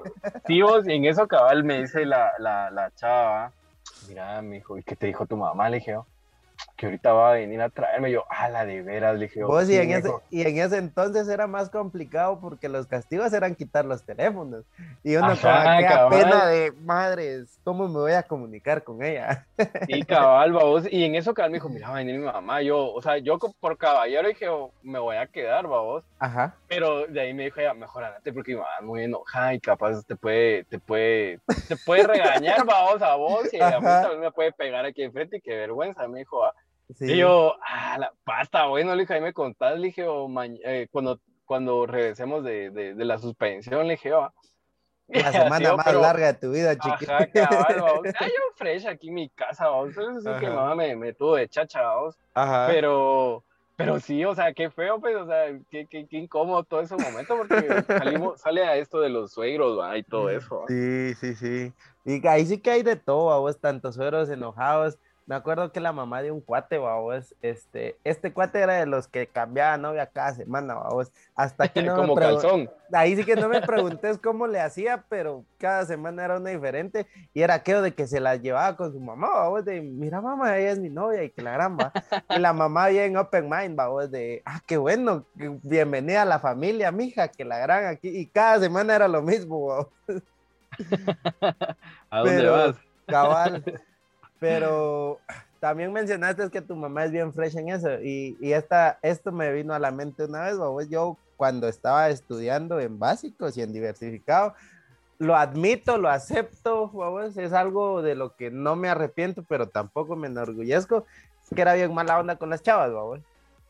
[0.46, 3.52] sí, vos, en eso cabal me dice la, la, la chava,
[4.08, 5.68] mira, mi hijo, ¿y qué te dijo tu mamá?
[5.68, 5.96] Le dije,
[6.78, 8.12] que ahorita va a venir a traerme.
[8.12, 9.42] Yo, a la de veras, le dije.
[9.42, 13.56] Vos, y, en ese, y en ese entonces era más complicado porque los castigos eran
[13.56, 14.64] quitar los teléfonos.
[15.02, 19.44] Y uno con aquella pena de madres, ¿cómo me voy a comunicar con ella?
[19.88, 20.84] Sí, cabal, vos.
[20.90, 22.62] Y en eso cabal me dijo, mira, va a venir mi mamá.
[22.62, 26.04] Yo, o sea, yo por caballero dije, oh, me voy a quedar, vos.
[26.20, 26.54] Ajá.
[26.68, 29.60] Pero de ahí me dijo, ya, mejor andate porque mi mamá es muy enojada y
[29.60, 33.52] capaz te puede, te puede, te puede regañar, vos, a vos.
[33.52, 36.06] Y a mí también me puede pegar aquí enfrente y qué vergüenza.
[36.06, 36.54] Me dijo, ah,
[37.00, 40.06] y yo, ah, la pasta, bueno, le dije, ahí me contás, le dije,
[40.64, 44.32] eh, cuando, cuando regresemos de, de, de, la suspensión, le dije, oh,
[45.08, 47.12] la semana más larga de tu vida, chiquito.
[47.12, 49.66] Ajá, cabal, yo fresh aquí en mi casa.
[49.88, 52.18] Eso es que mamá me, me tuvo de chacha, vamos.
[52.34, 52.66] Ajá.
[52.68, 53.42] Pero,
[53.76, 56.96] pero sí, o sea, qué feo, pues, o sea, qué, qué, qué incómodo todo ese
[56.96, 59.96] momento, porque salimos, sale a esto de los suegros, ¿va?
[59.96, 60.64] y todo eso.
[60.68, 61.72] Sí, sí, sí.
[62.04, 64.98] Y ahí sí que hay de todo, vos, tantos suegros enojados
[65.28, 69.08] me acuerdo que la mamá de un cuate, vamos, este, este cuate era de los
[69.08, 72.70] que cambiaba novia cada semana, vamos, hasta que no Como me calzón.
[72.90, 77.06] Ahí sí que no me preguntes cómo le hacía, pero cada semana era una diferente,
[77.34, 80.56] y era aquello de que se la llevaba con su mamá, vamos, de, mira mamá,
[80.56, 81.92] ella es mi novia, y que la gran va,
[82.30, 86.90] y la mamá bien open mind, vamos, de, ah, qué bueno, bienvenida a la familia,
[86.90, 89.88] mija, que la gran aquí, y cada semana era lo mismo, vamos.
[92.10, 92.76] ¿A dónde vas?
[93.06, 93.62] Cabal.
[94.38, 95.18] Pero
[95.60, 99.52] también mencionaste que tu mamá es bien fresh en eso y, y esta, esto me
[99.52, 100.56] vino a la mente una vez,
[100.88, 104.54] yo cuando estaba estudiando en básicos y en diversificado,
[105.18, 106.90] lo admito, lo acepto,
[107.36, 111.04] es algo de lo que no me arrepiento, pero tampoco me enorgullezco,
[111.54, 112.90] que era bien mala onda con las chavas,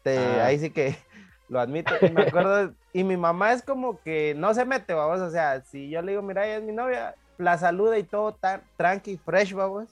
[0.03, 0.47] Te, ah.
[0.47, 0.97] Ahí sí que
[1.49, 5.21] lo admito, y me acuerdo, y mi mamá es como que no se mete, vamos,
[5.21, 8.33] o sea, si yo le digo, mira, ella es mi novia, la saluda y todo
[8.33, 9.89] tan tranqui, fresh, vamos,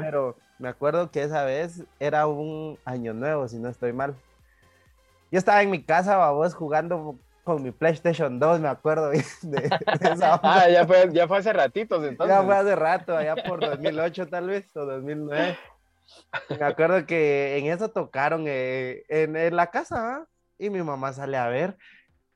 [0.00, 4.14] pero me acuerdo que esa vez era un año nuevo, si no estoy mal.
[5.30, 9.10] Yo estaba en mi casa, babos, jugando con mi PlayStation 2, me acuerdo
[9.42, 9.70] de,
[10.42, 12.36] Ah, ya fue, ya fue hace ratitos entonces.
[12.36, 15.58] Ya fue hace rato, allá por 2008 tal vez, o 2009.
[16.50, 20.26] Me acuerdo que en eso tocaron eh, en, la casa, ¿ah?
[20.58, 21.76] y mi mamá sale a ver,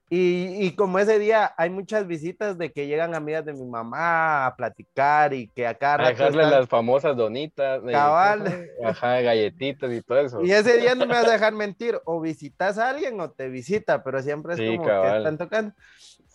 [0.09, 4.55] y, como ese día hay muchas visitas de que llegan amigas de mi mamá a
[4.55, 5.95] platicar y que acá...
[5.95, 7.83] A dejarle las famosas donitas.
[7.91, 8.71] Cabal.
[8.85, 10.45] Ajá, galletitas y todo eso.
[10.45, 13.49] Y ese día no me vas a dejar mentir, o visitas a alguien o te
[13.49, 15.75] visita, pero siempre es como que están tocando.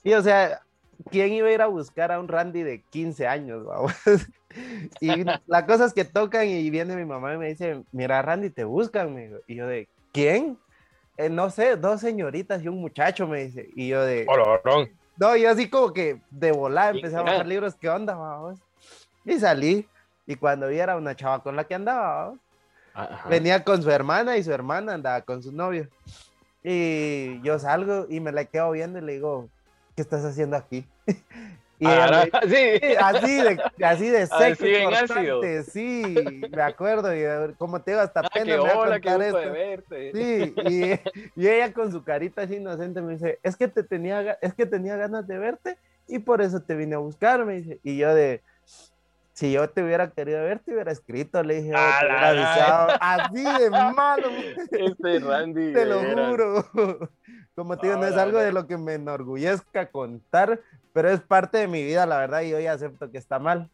[0.04, 0.62] Y o sea,
[1.10, 3.94] ¿quién iba a ir a buscar a un Randy de 15 años, vamos?
[5.00, 8.50] y la cosa es que tocan y viene mi mamá y me dice, mira, Randy,
[8.50, 10.58] te buscan, me Y yo de, ¿quién?
[11.18, 13.70] Eh, no sé, dos señoritas y un muchacho, me dice.
[13.76, 14.26] Y yo de...
[15.18, 18.60] No, yo así como que de volar empecé a bajar libros, ¿qué onda, vamos?
[19.26, 19.88] Y salí.
[20.26, 22.40] Y cuando vi era una chava con la que andaba, vamos.
[23.30, 25.88] Venía con su hermana y su hermana andaba con su novio.
[26.64, 29.50] Y yo salgo y me la quedo viendo y le digo,
[29.96, 30.86] ¿qué estás haciendo aquí?
[31.82, 32.80] Y ah, sí.
[33.00, 36.16] así de, así de seco y sí,
[36.52, 39.52] me acuerdo, y como te digo, hasta ah, pena me hola, a contar esto.
[39.52, 40.12] Verte.
[40.14, 40.54] Sí,
[41.36, 44.54] y, y, ella con su carita así inocente me dice, es que te tenía, es
[44.54, 47.98] que tenía ganas de verte y por eso te vine a buscar, me dice, y
[47.98, 48.44] yo de,
[49.34, 52.90] si yo te hubiera querido ver, te hubiera escrito, le dije, oh, te hubiera avisado.
[53.00, 54.28] Así de malo.
[54.72, 55.74] Este Randy.
[55.74, 56.70] Te lo juro.
[57.56, 60.62] Como te digo, no es algo de lo que me enorgullezca contar,
[60.94, 63.70] pero es parte de mi vida, la verdad, y hoy acepto que está mal.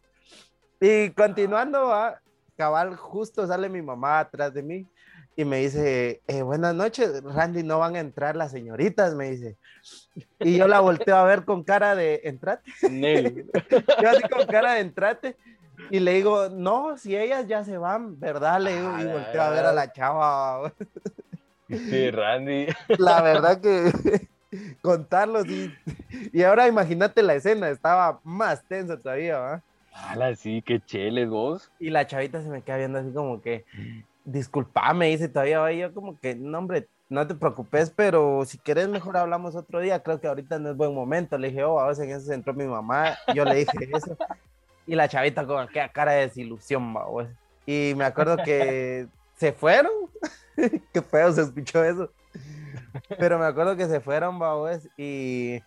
[0.80, 1.92] Y continuando,
[2.56, 4.88] cabal, justo sale mi mamá atrás de mí
[5.38, 9.56] y me dice, eh, buenas noches, Randy, no van a entrar las señoritas, me dice.
[10.40, 12.68] Y yo la volteo a ver con cara de, entrate.
[14.02, 15.36] yo así con cara de entrate.
[15.92, 18.60] Y le digo, no, si ellas ya se van, ¿verdad?
[18.60, 20.72] Le digo, y volteo a ver a la chava.
[21.68, 22.66] Sí, Randy.
[22.98, 23.92] La verdad que
[24.82, 25.72] contarlo, sí.
[26.32, 29.62] Y ahora imagínate la escena, estaba más tensa todavía, ¿va?
[29.92, 31.70] ¡Hala, sí, qué cheles vos!
[31.78, 33.66] Y la chavita se me queda viendo así como que,
[34.32, 39.16] disculpame, dice todavía, yo como que, no, hombre, no te preocupes, pero si quieres mejor
[39.16, 41.38] hablamos otro día, creo que ahorita no es buen momento.
[41.38, 44.16] Le dije, oh, a veces en eso entró mi mamá, yo le dije eso.
[44.86, 47.28] Y la chavita con aquella cara de desilusión, pues.
[47.66, 49.92] Y me acuerdo que se fueron.
[50.92, 52.10] Qué feo se escuchó eso.
[53.18, 55.60] Pero me acuerdo que se fueron, babos, y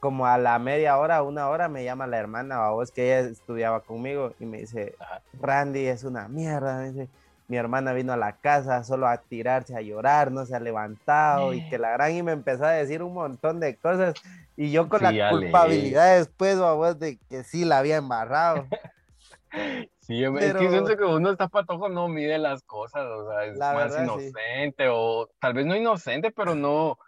[0.00, 3.80] como a la media hora, una hora, me llama la hermana, babos, que ella estudiaba
[3.80, 4.94] conmigo, y me dice,
[5.40, 7.08] Randy es una mierda, me dice,
[7.48, 11.54] mi hermana vino a la casa solo a tirarse a llorar, no se ha levantado,
[11.54, 14.14] y que la gran y me empezó a decir un montón de cosas,
[14.54, 18.66] y yo con la culpabilidad después, babos, de que sí la había embarrado.
[20.00, 23.58] Sí, es que siento que uno está patojo, no mide las cosas, o sea, es
[23.58, 26.98] más inocente, o tal vez no inocente, pero no,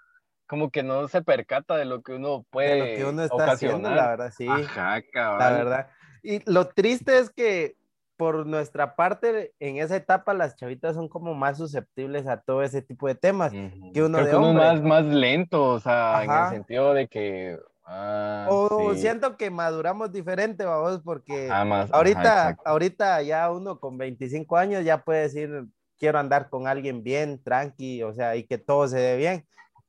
[0.47, 2.75] como que no se percata de lo que uno puede.
[2.75, 4.47] De lo que uno está haciendo, la verdad, sí.
[4.47, 5.39] Ajá, cabrón.
[5.39, 5.91] La verdad.
[6.23, 7.77] Y lo triste es que
[8.21, 12.83] por nuestra parte, en esa etapa, las chavitas son como más susceptibles a todo ese
[12.83, 16.93] tipo de temas que uno de uno más, más lento, o sea, en el sentido
[16.93, 17.59] de que
[17.93, 24.85] Ah, o siento que maduramos diferente, vamos, porque ahorita, ahorita ya uno con 25 años
[24.85, 25.65] ya puede decir,
[25.99, 29.45] quiero andar con alguien bien, tranqui, o sea, y que todo se dé bien.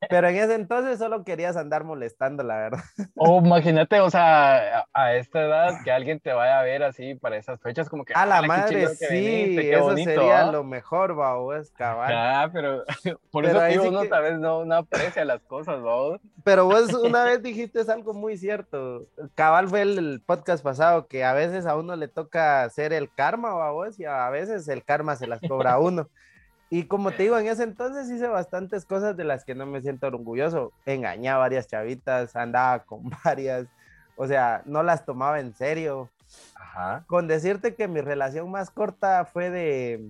[0.09, 2.83] Pero en ese entonces solo querías andar molestando, la verdad.
[3.15, 7.37] O imagínate, o sea, a, esta edad que alguien te vaya a ver así para
[7.37, 8.13] esas fechas, como que.
[8.13, 11.15] A la madre, sí, eso sería lo mejor,
[11.59, 12.13] es cabal.
[12.15, 12.83] Ah, pero
[13.31, 16.19] por eso digo, uno tal vez no, no, aprecia las cosas, ¿no?
[16.43, 19.07] Pero vos una vez dijiste algo muy cierto.
[19.35, 23.71] Cabal fue el, podcast pasado que a veces a uno le toca hacer el karma,
[23.71, 26.09] vos, y a veces el karma se las cobra a uno.
[26.73, 29.81] Y como te digo, en ese entonces hice bastantes cosas de las que no me
[29.81, 30.71] siento orgulloso.
[30.85, 33.67] Engañé a varias chavitas, andaba con varias,
[34.15, 36.09] o sea, no las tomaba en serio.
[36.55, 37.03] Ajá.
[37.07, 40.09] Con decirte que mi relación más corta fue de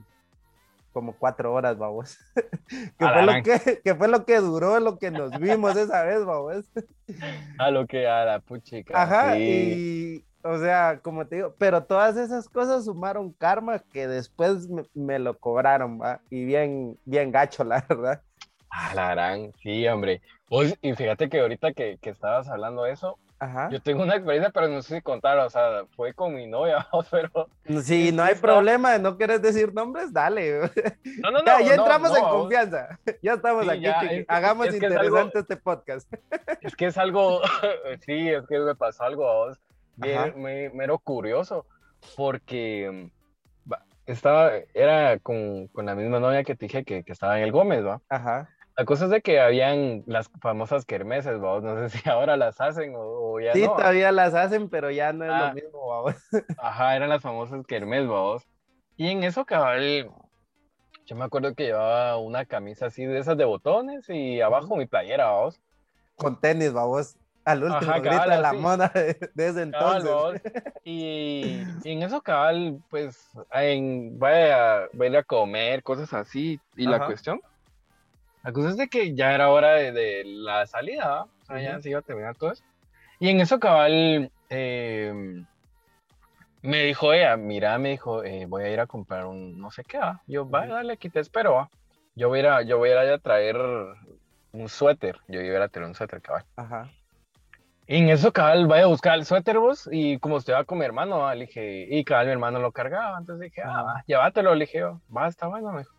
[0.94, 2.20] como cuatro horas, vamos.
[3.00, 6.66] que, fue lo que, fue lo que duró, lo que nos vimos esa vez, vamos.
[7.58, 9.02] a lo que a la puchica.
[9.02, 14.68] Ajá, y o sea, como te digo, pero todas esas cosas sumaron karma que después
[14.94, 16.22] me, lo cobraron, ¿va?
[16.30, 18.22] Y bien, bien gacho, la verdad.
[18.70, 20.22] Ah, la gran, sí, hombre.
[20.82, 23.18] y fíjate que ahorita que, que estabas hablando de eso,
[23.72, 26.88] yo tengo una experiencia, pero no sé si contar, o sea, fue con mi novia,
[27.12, 27.50] pero...
[27.82, 30.70] Si no hay problema, no quieres decir nombres, dale.
[31.22, 31.60] No, no, no.
[31.60, 33.00] Ya, entramos en confianza.
[33.24, 33.86] Ya estamos aquí,
[34.28, 36.12] hagamos interesante este podcast.
[36.62, 37.42] Es que es algo,
[38.06, 39.60] sí, es que me pasó algo a vos
[40.02, 41.66] bien, mero curioso,
[42.16, 43.10] porque
[43.68, 43.74] mm,
[44.06, 47.52] estaba, era con, con, la misma novia que te dije que, que, estaba en el
[47.52, 48.02] Gómez, ¿va?
[48.10, 48.50] Ajá.
[48.78, 51.60] La cosa es de que habían las famosas kermeses, ¿va?
[51.60, 53.68] No sé si ahora las hacen o, ya sí, no.
[53.68, 55.54] Sí, todavía las hacen, pero ya no es lo ah.
[55.54, 56.16] mismo, ¿va?
[56.58, 58.38] Ajá, eran las famosas kermes, ¿va?
[58.98, 60.12] Y en eso, cabal,
[61.06, 64.86] yo me acuerdo que llevaba una camisa así de esas de botones y abajo mi
[64.86, 65.50] playera, ¿va?
[66.16, 66.86] Con tenis, ¿va?
[67.44, 68.92] Al último grita la moda
[69.34, 70.42] desde entonces.
[70.84, 76.60] y, en eso, cabal, pues, en, vaya, vaya a comer, cosas así.
[76.76, 77.42] Y la cuestión,
[78.44, 81.90] la cosa es de que ya era hora de, la salida, o sea, ya se
[81.90, 82.64] iba a terminar todo eso.
[83.20, 85.46] Y en eso cabal, em,
[86.64, 89.84] me dijo ella, mira, me dijo, eh, voy a ir a comprar un no sé
[89.84, 90.22] qué, ¿va?
[90.28, 91.70] Yo, va, dale, aquí te espero, ¿va?
[92.16, 93.58] Yo voy a ir a, yo voy a, ir a traer
[94.52, 95.20] un suéter.
[95.28, 96.44] Yo iba a traer un suéter, cabal.
[96.56, 96.90] Ajá.
[97.94, 100.86] En eso, cabal, vaya a buscar el suéter vos, y como usted va con mi
[100.86, 104.64] hermano, le dije, y cabal, mi hermano lo cargaba, entonces dije, ah, va, llévatelo, le
[104.64, 105.94] dije, va, está bueno, me dijo.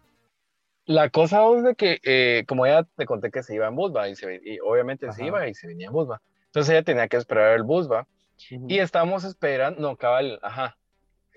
[0.87, 3.95] La cosa es de que, eh, como ya te conté que se iba en bus,
[3.95, 4.09] ¿va?
[4.09, 6.23] Y, se, y obviamente se iba y se venía en bus, ¿va?
[6.47, 8.07] Entonces ella tenía que esperar el bus, ¿va?
[8.49, 10.79] Y estábamos esperando, no, cabal, ajá,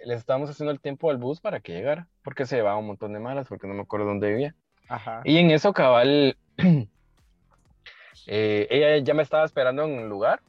[0.06, 3.12] le estábamos haciendo el tiempo al bus para que llegara, porque se llevaba un montón
[3.12, 4.56] de malas, porque no me acuerdo dónde vivía.
[4.88, 5.20] Ajá.
[5.26, 6.38] Y en eso, cabal,
[8.28, 10.42] eh, ella ya me estaba esperando en un lugar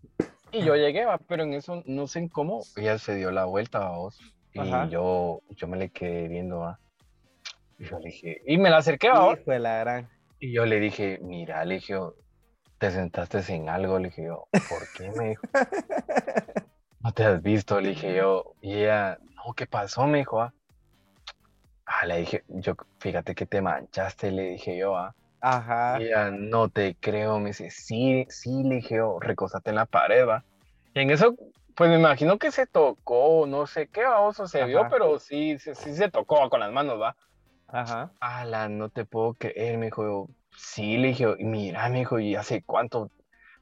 [0.53, 1.19] y yo llegué, ¿va?
[1.19, 4.19] pero en eso no sé cómo, ella se dio la vuelta a vos
[4.53, 6.79] y yo, yo me le quedé viendo, ¿va?
[7.79, 10.09] Y yo le dije, y me la acerqué a la gran.
[10.41, 11.99] Y yo le dije, mira, le dije,
[12.79, 15.43] te sentaste sin algo, le dije yo, ¿por qué me dijo?
[17.01, 20.09] No te has visto, le dije yo, y ella, no, ¿qué pasó?
[20.09, 20.53] Me dijo, ah,
[21.85, 25.15] ah le dije, yo, fíjate que te manchaste, le dije yo, ah.
[25.41, 26.01] Ajá.
[26.01, 30.27] Y ella, no te creo, me dice, sí, sí, le dije recostate en la pared,
[30.27, 30.45] va.
[30.95, 31.37] Y en eso,
[31.75, 35.75] pues me imagino que se tocó, no sé qué, oso se vio, pero sí, sí,
[35.75, 37.17] sí se tocó con las manos, va.
[37.69, 38.13] Ajá.
[38.21, 42.63] Ala, no te puedo creer, me dijo, sí, le dije, mira, me dijo, ¿y hace
[42.63, 43.11] cuánto?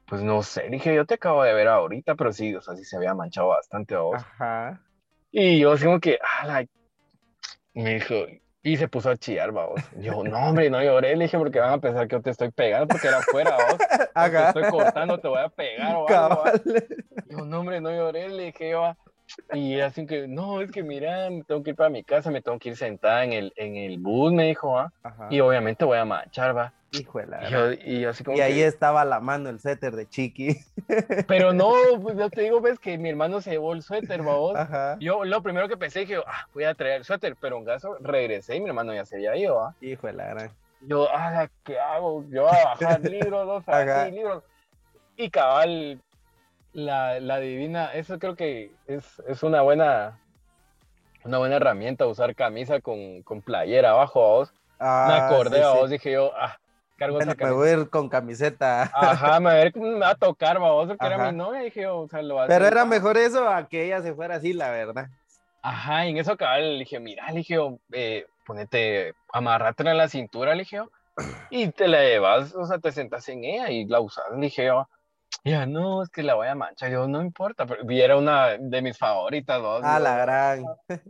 [0.07, 2.75] Pues no sé, le dije, yo te acabo de ver ahorita, pero sí, o sea,
[2.75, 4.15] sí se había manchado bastante a vos.
[4.15, 4.81] Ajá.
[5.31, 6.65] Y yo así como que, ala,
[7.73, 8.15] me dijo,
[8.65, 9.79] y se puso a chillar, vos.
[9.99, 12.49] Yo, no, hombre, no lloré, le dije, porque van a pensar que yo te estoy
[12.49, 13.77] pegando, porque era afuera, vos.
[14.31, 16.07] Te estoy cortando, te voy a pegar algo.
[17.29, 18.95] Yo, no, hombre, no lloré, le dije yo,
[19.53, 22.41] y así que, no, es que mira, me tengo que ir para mi casa, me
[22.41, 24.91] tengo que ir sentada en el, en el bus, me dijo, ¿ah?
[25.29, 26.73] Y obviamente voy a manchar, va.
[26.99, 27.19] Hijo
[27.85, 30.55] y, así como y ahí estaba la mano el suéter de Chiqui.
[31.27, 34.57] Pero no, pues yo te digo, ves que mi hermano se llevó el suéter, vos.
[34.99, 37.97] Yo lo primero que pensé, dije, ah, voy a traer el suéter, pero en caso
[37.99, 39.75] regresé y mi hermano ya se había ido, ¿ah?
[39.81, 40.51] Hijo de la gran.
[40.81, 42.23] Yo, ah, ¿qué hago?
[42.29, 44.43] Yo voy a bajar libros, dos, libros.
[45.17, 45.99] Y cabal,
[46.73, 50.19] la, la divina, eso creo que es, es, una buena
[51.23, 54.53] una buena herramienta usar camisa con, con playera abajo a vos.
[54.79, 56.57] me ah, acordé a vos, dije yo, ah,
[56.97, 58.83] cargo Me voy a ir con camiseta.
[58.93, 62.21] Ajá, me, me va a tocar, vos, que era mi novia, dije yo, o sea,
[62.21, 65.07] lo Pero era mejor eso a que ella se fuera así, la verdad.
[65.61, 67.57] Ajá, y en eso cabal le dije, mira, le dije,
[67.91, 70.81] eh, ponete, amarrátela en la cintura, le dije,
[71.49, 74.65] y te la llevas, o sea, te sentas en ella y la usas, le dije
[74.65, 74.87] yo,
[75.43, 76.89] ya, no, es que la voy a manchar.
[76.89, 79.81] Yo, no importa, pero y era una de mis favoritas, dos.
[79.83, 80.65] Ah, la gran.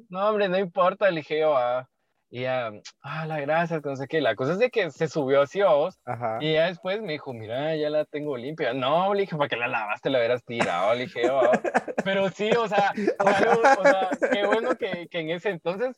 [0.10, 1.88] No, hombre, no importa, le dije yo, ah,
[2.30, 4.20] y ya, ah, la gracias, no sé qué.
[4.20, 6.00] La cosa es de que se subió así a vos.
[6.06, 6.38] Ajá.
[6.42, 8.74] Y ya después me dijo, mira, ya la tengo limpia.
[8.74, 10.10] No, le dije, ¿para qué la lavaste?
[10.10, 11.52] La hubieras tirado, le dije, oh.
[12.04, 15.96] pero sí, o sea, o sea, qué bueno que, que, en ese entonces,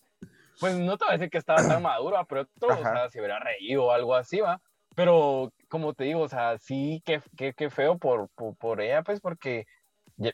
[0.59, 3.19] pues no te voy a decir que estaba tan madura, pero todo, o sea, si
[3.19, 4.61] hubiera reído o algo así, va.
[4.95, 7.21] Pero como te digo, o sea, sí, qué,
[7.55, 9.65] qué, feo por, por, ella, pues, porque,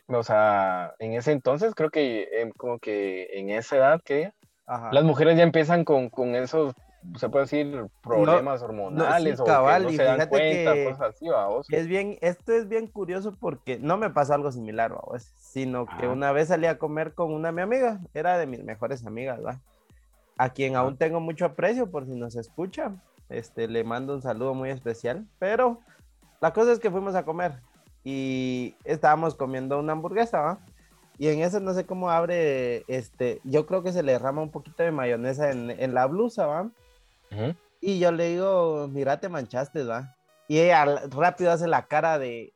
[0.06, 4.32] o sea, en ese entonces creo que em, como que en esa edad que
[4.66, 6.74] las mujeres ya empiezan con, con esos
[7.16, 11.26] se puede decir problemas hormonales o que no se dan cuenta, cosas así.
[11.68, 16.08] Es bien, esto es bien curioso porque no me pasó algo similar, vamos, sino que
[16.08, 19.60] una vez salí a comer con una mi amiga, era de mis mejores amigas, ¿va?
[20.36, 22.92] A quien aún tengo mucho aprecio por si nos escucha.
[23.28, 25.26] Este, le mando un saludo muy especial.
[25.38, 25.80] Pero
[26.40, 27.60] la cosa es que fuimos a comer
[28.02, 30.58] y estábamos comiendo una hamburguesa, ¿va?
[31.18, 34.50] Y en eso no sé cómo abre, este, yo creo que se le derrama un
[34.50, 36.70] poquito de mayonesa en, la blusa, ¿va?
[37.80, 40.16] Y yo le digo, mira, te manchaste, ¿va?
[40.48, 42.52] Y ella rápido hace la cara de,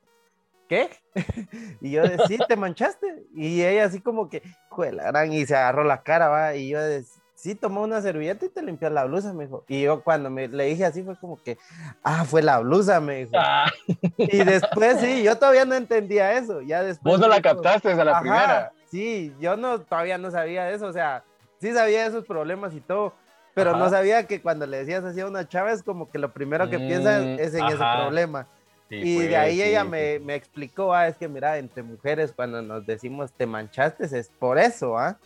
[0.68, 0.90] ¿qué?
[1.80, 3.26] y yo decía, sí, te manchaste.
[3.34, 6.54] Y ella así como que, juelarán, y se agarró la cara, ¿va?
[6.56, 9.64] Y yo decía, sí, tomó una servilleta y te limpió la blusa, me dijo.
[9.68, 11.56] Y yo cuando me le dije así fue como que,
[12.02, 13.32] ah, fue la blusa, me dijo.
[13.34, 13.70] Ah.
[14.18, 16.60] Y después sí, yo todavía no entendía eso.
[16.62, 17.12] Ya después.
[17.12, 18.72] Vos no la captaste desde la primera.
[18.90, 21.22] Sí, yo no, todavía no sabía eso, o sea,
[21.60, 23.12] sí sabía esos problemas y todo,
[23.54, 26.32] pero no sabía que cuando le decías así a una chava es como que lo
[26.32, 26.90] primero que mm,
[27.38, 28.46] es en ese problema.
[28.88, 32.62] y de pues, ahí ella me, me, explicó, ah, es que mira, entre mujeres cuando
[32.62, 35.18] nos decimos te manchaste es por eso, ¿ah?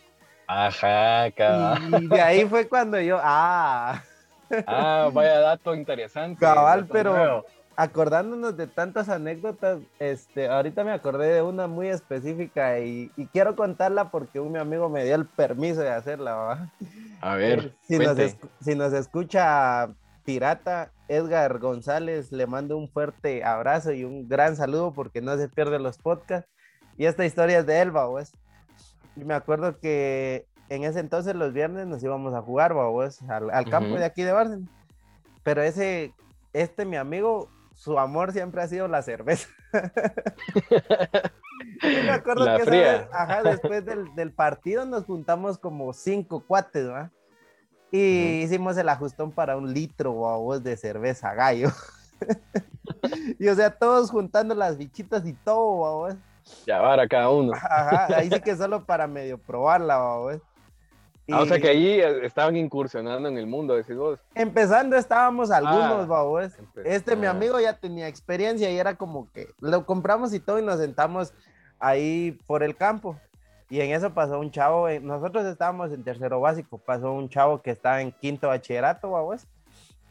[0.47, 2.03] Ajá, cabal.
[2.03, 4.03] Y de ahí fue cuando yo, ah.
[4.67, 6.39] Ah, vaya dato interesante.
[6.39, 13.09] Cabal, pero acordándonos de tantas anécdotas, este, ahorita me acordé de una muy específica y,
[13.31, 16.69] quiero contarla porque un mi amigo me dio el permiso de hacerla.
[17.21, 18.17] A ver, si nos,
[18.61, 19.89] si nos escucha
[20.23, 25.49] pirata, Edgar González, le mando un fuerte abrazo y un gran saludo porque no se
[25.49, 26.49] pierde los podcasts.
[26.97, 28.33] Y esta historia es de Elba, pues.
[29.15, 33.51] Y me acuerdo que en ese entonces los viernes nos íbamos a jugar, pues, al,
[33.51, 34.67] al campo de aquí de Barcelona.
[35.43, 36.13] Pero ese,
[36.53, 39.49] este mi amigo, su amor siempre ha sido la cerveza.
[41.83, 47.11] me acuerdo que ajá, después del, del, partido nos juntamos como cinco cuates, ¿va?
[47.91, 51.69] Y hicimos el ajustón para un litro vos de cerveza gallo.
[53.39, 56.15] y o sea, todos juntando las bichitas y todo, vos.
[56.65, 57.53] Ya para cada uno.
[57.53, 60.41] Ajá, ahí sí que solo para medio probarla, vos.
[61.31, 64.19] Ah, o sea que ahí eh, estaban incursionando en el mundo, decís vos.
[64.35, 66.49] Empezando estábamos algunos, ah,
[66.83, 67.31] Este, mi ah.
[67.31, 71.33] amigo ya tenía experiencia y era como que lo compramos y todo y nos sentamos
[71.79, 73.17] ahí por el campo.
[73.69, 77.71] Y en eso pasó un chavo, nosotros estábamos en tercero básico, pasó un chavo que
[77.71, 79.47] estaba en quinto bachillerato, babos,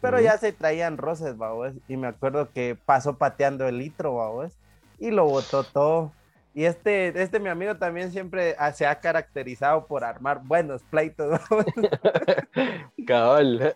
[0.01, 4.53] pero ya se traían roces, babos, y me acuerdo que pasó pateando el litro, babos,
[4.99, 6.11] y lo botó todo.
[6.55, 11.41] Y este, este mi amigo también siempre se ha caracterizado por armar buenos pleitos.
[13.07, 13.75] Cabal.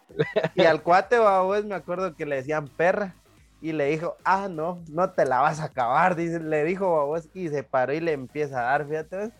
[0.54, 3.14] Y al cuate, babos, me acuerdo que le decían perra.
[3.62, 6.14] Y le dijo, ah, no, no te la vas a acabar.
[6.16, 9.30] Dice, le dijo, babos, y se paró y le empieza a dar, fíjate.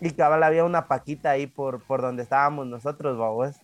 [0.00, 3.56] Y cabal había una paquita ahí por, por donde estábamos nosotros, babos.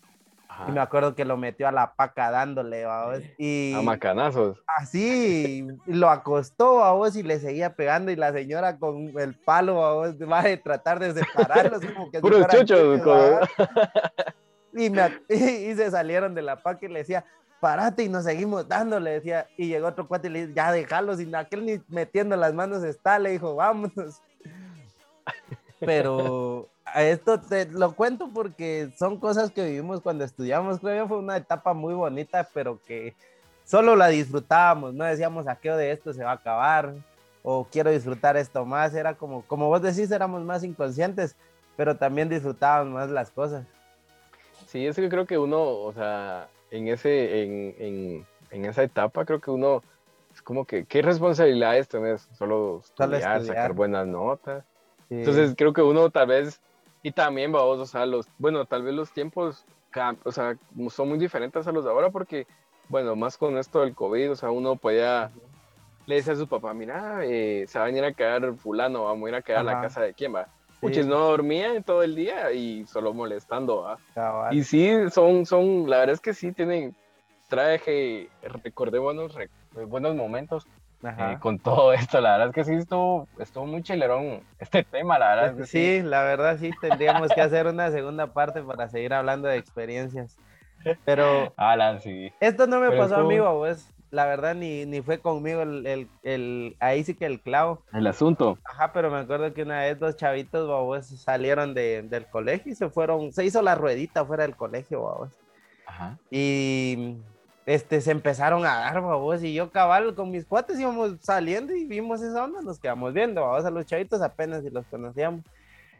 [0.68, 3.20] Y me acuerdo que lo metió a la paca dándole, babos.
[3.38, 3.74] Y...
[3.74, 4.62] A macanazos.
[4.76, 8.10] Así, lo acostó, babos, y le seguía pegando.
[8.10, 11.84] Y la señora con el palo, babos, va a tratar de separarlos.
[11.84, 13.00] Como que Puros chuchos,
[14.74, 17.26] y, y, se salieron de la paca y le decía,
[17.60, 19.46] parate y nos seguimos dando, le decía.
[19.58, 22.82] Y llegó otro cuate y le dijo, ya déjalo, sin aquel ni metiendo las manos
[22.82, 24.22] está, le dijo, vámonos
[25.86, 30.80] pero esto te lo cuento porque son cosas que vivimos cuando estudiamos.
[30.80, 33.14] Creo que fue una etapa muy bonita, pero que
[33.64, 34.94] solo la disfrutábamos.
[34.94, 36.94] No decíamos a qué de esto se va a acabar
[37.42, 38.94] o quiero disfrutar esto más.
[38.94, 41.36] Era como, como vos decís, éramos más inconscientes,
[41.76, 43.64] pero también disfrutábamos más las cosas.
[44.66, 49.24] Sí, es que creo que uno, o sea, en, ese, en, en, en esa etapa,
[49.24, 49.82] creo que uno
[50.32, 52.28] es como que, ¿qué responsabilidades tenés?
[52.32, 54.64] Solo estudiar, sacar buenas notas
[55.18, 56.60] entonces creo que uno tal vez,
[57.02, 59.64] y también vamos, o sea, los, bueno, tal vez los tiempos,
[60.24, 60.56] o sea,
[60.90, 62.46] son muy diferentes a los de ahora porque,
[62.88, 65.30] bueno, más con esto del COVID, o sea, uno podía,
[66.06, 69.26] le dice a su papá, mira, eh, se va a venir a quedar fulano, vamos
[69.26, 70.46] a ir a quedar a la casa de quién va.
[70.80, 73.98] Muchos no dormían todo el día y solo molestando, ¿va?
[74.52, 76.96] Y sí, son, son, la verdad es que sí tienen,
[77.48, 79.36] traje, recordé buenos,
[79.86, 80.66] buenos momentos.
[81.02, 82.20] Eh, con todo esto.
[82.20, 85.60] La verdad es que sí estuvo, estuvo muy chilerón este tema, la verdad.
[85.60, 89.56] Es sí, la verdad sí, tendríamos que hacer una segunda parte para seguir hablando de
[89.56, 90.38] experiencias.
[91.04, 92.32] Pero Alan, sí.
[92.40, 96.76] esto no me pasó a mí, pues, la verdad, ni, ni fue conmigo el, el,
[96.80, 97.82] ahí sí que el clavo.
[97.92, 98.58] El asunto.
[98.64, 102.74] Ajá, pero me acuerdo que una vez dos chavitos, babos, salieron de, del colegio y
[102.74, 105.30] se fueron, se hizo la ruedita fuera del colegio, babos.
[105.86, 106.18] Ajá.
[106.30, 107.16] Y
[107.66, 111.84] este, se empezaron a dar, babos, y yo cabal con mis cuates íbamos saliendo y
[111.84, 115.42] vimos esa onda, nos quedamos viendo, babos, a los chavitos apenas si los conocíamos.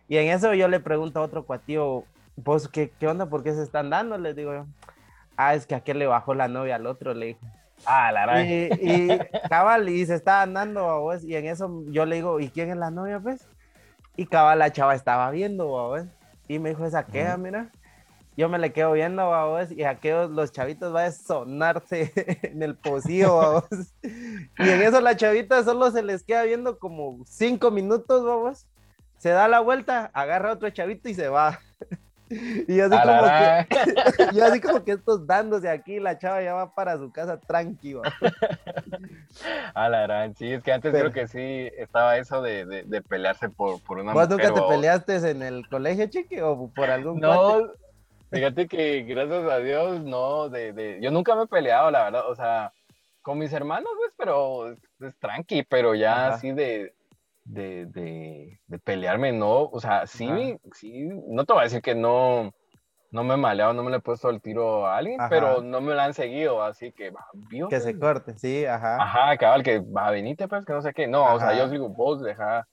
[0.09, 2.05] Y en eso yo le pregunto a otro cuatío,
[2.37, 3.27] vos, ¿qué, qué onda?
[3.27, 4.19] ¿Por qué se están dando?
[4.19, 4.67] Les digo yo,
[5.37, 7.41] ah, es que aquel le bajó la novia al otro, le dije.
[7.87, 8.45] Ah, la verdad.
[8.45, 12.49] Y, y, cabal, y se estaban dando, babos, y en eso yo le digo, ¿y
[12.49, 13.47] quién es la novia, pues?
[14.17, 16.07] Y cabal, la chava estaba viendo, babos,
[16.49, 17.71] y me dijo, esa queja, mira
[18.37, 22.13] yo me le quedo viendo, babos, y aquellos, los chavitos va a sonarse
[22.43, 23.95] en el pocillo, babos.
[24.03, 28.67] Y en eso la chavita solo se les queda viendo como cinco minutos, babos.
[29.19, 31.61] Se da la vuelta, agarra a otro chavito y se va.
[32.67, 33.67] Y así, como que,
[34.33, 38.01] y así como que estos dándose aquí, la chava ya va para su casa tranquilo.
[39.75, 43.51] A la gran, sí, es que antes creo que sí estaba eso de, de, pelearse
[43.51, 47.71] por, por una ¿Vos nunca te peleaste en el colegio, chique, o por algún No,
[48.33, 52.31] Fíjate que gracias a Dios, no, de, de, yo nunca me he peleado, la verdad,
[52.31, 52.73] o sea,
[53.21, 56.95] con mis hermanos, pues, pero es, tranqui, pero ya así de,
[57.45, 62.55] de, de, pelearme, no, o sea, sí, sí, no te voy a decir que no,
[63.11, 65.83] no me he maleado, no me le he puesto el tiro a alguien, pero no
[65.83, 67.27] me lo han seguido, así que, va,
[67.69, 68.97] Que se corte, sí, ajá.
[68.97, 71.91] Ajá, cabal, que va, venite, pues, que no sé qué, no, o sea, yo digo,
[71.91, 72.67] vos, deja,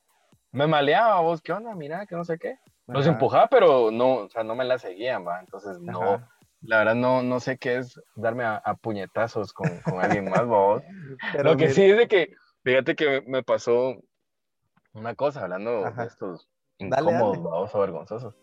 [0.53, 1.75] me maleaba, vos, ¿qué onda?
[1.75, 2.57] Mira, que no sé qué.
[2.89, 5.39] Los empujaba, pero no, o sea, no me la seguían, ¿va?
[5.39, 6.21] Entonces, no,
[6.61, 10.83] la verdad no, no sé qué es darme a, puñetazos con, con alguien más, vos.
[11.43, 12.33] Lo que sí es de que,
[12.63, 13.95] fíjate que me pasó
[14.93, 18.35] una cosa, hablando de estos incómodos, o vergonzosos.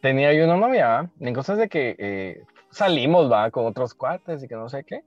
[0.00, 4.48] Tenía yo una novia, en cosas de que eh, salimos, va, con otros cuates y
[4.48, 5.04] que no sé qué.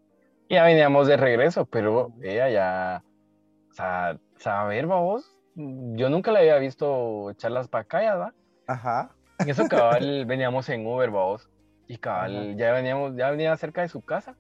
[0.48, 3.04] Y ya veníamos de regreso, pero ella ya,
[3.72, 8.34] o sea, saber, vos, yo nunca la había visto echar las pacayas, ¿va?
[8.68, 9.12] Ajá.
[9.40, 11.50] En eso cabal veníamos en Uber, vos,
[11.88, 14.36] y cabal ya veníamos, ya venía cerca de su casa.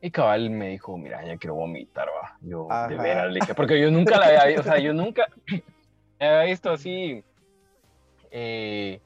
[0.00, 2.36] Y cabal me dijo, mira, ya quiero vomitar, va.
[2.40, 5.26] Yo, de veras, le dije, porque yo nunca la había visto, o sea, yo nunca
[6.18, 7.24] había visto así,
[8.32, 9.00] eh,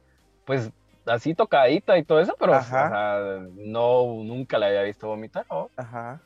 [0.47, 0.73] pues
[1.05, 5.71] así tocadita y todo eso, pero o sea, no, nunca la había visto vomitar, ¿no?
[5.77, 6.21] Ajá.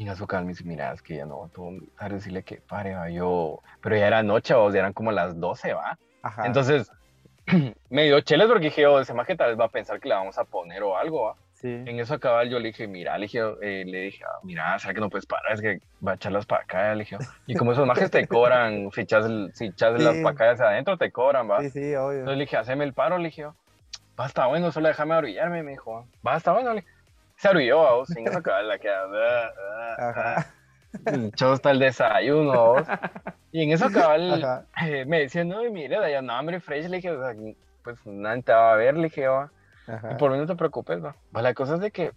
[0.00, 3.10] Y su me dice, mira, es que ya no a vomitar, decirle que pare, va,
[3.10, 5.98] yo, pero ya era noche, o eran como las 12, va.
[6.22, 6.46] Ajá.
[6.46, 6.90] Entonces,
[7.90, 10.14] me dio cheles porque dije, oh, ese que tal vez va a pensar que le
[10.14, 11.36] vamos a poner o algo, va.
[11.52, 11.68] Sí.
[11.68, 14.94] En eso acababa yo le dije, mira, le dije, eh, le dije ah, mira, ¿sabes
[14.94, 15.52] que no puedes parar?
[15.52, 17.18] Es que va a echarlas para acá, le dije.
[17.46, 21.50] Y como esos majes te cobran, si echas, si echas las pacayas adentro, te cobran,
[21.50, 21.60] va.
[21.60, 22.20] Sí, sí, obvio.
[22.20, 23.46] Entonces le dije, haceme el paro, le dije,
[24.16, 26.86] basta bueno, solo déjame arrullarme, me dijo, basta bueno, le se
[27.48, 29.52] arrulló, vos, sin eso acababa la queda.
[29.98, 30.54] Ajá.
[31.06, 32.86] Echó hasta el desayuno, vos.
[33.52, 37.12] Y en eso acababa eh, me decía, no, mire, ya no, hambre fresh, le dije,
[37.82, 39.50] pues nadie te va a ver, le dije, va.
[40.10, 41.16] Y por mí no te preocupes, va.
[41.32, 42.12] La cosa es de que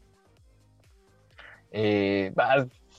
[1.72, 2.32] eh,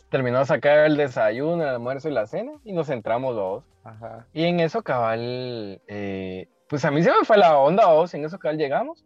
[0.08, 3.64] terminó de sacar el desayuno, el almuerzo y la cena y nos entramos dos.
[3.84, 4.26] Ajá.
[4.32, 8.24] Y en eso cabal, eh, pues a mí se me fue la onda, vos, en
[8.24, 9.04] eso cabal llegamos.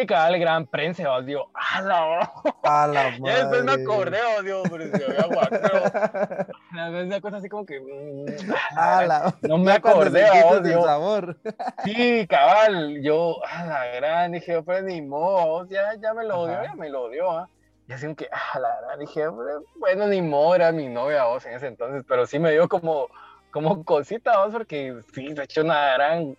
[0.00, 2.32] Y cabal, gran prensa, vos, digo, ¡a la
[2.62, 3.32] A la madre.
[3.32, 6.46] Y después me acordé, digo, pero si había guaco.
[6.72, 7.80] Una cosa así como que.
[7.80, 9.34] Mm, a la...
[9.42, 10.24] No me acordé,
[10.62, 10.84] digo.
[10.84, 11.36] sabor.
[11.84, 16.62] Sí, cabal, yo, a la gran, dije, pues ni modo, ya, ya me lo dio,
[16.62, 17.48] ya me lo dio, ¿ah?
[17.88, 21.54] Y así que, a la gran, dije, bueno, ni modo, era mi novia, vos, en
[21.54, 23.08] ese entonces, pero sí me dio como,
[23.50, 26.36] como cosita, vos, porque sí, se echó una gran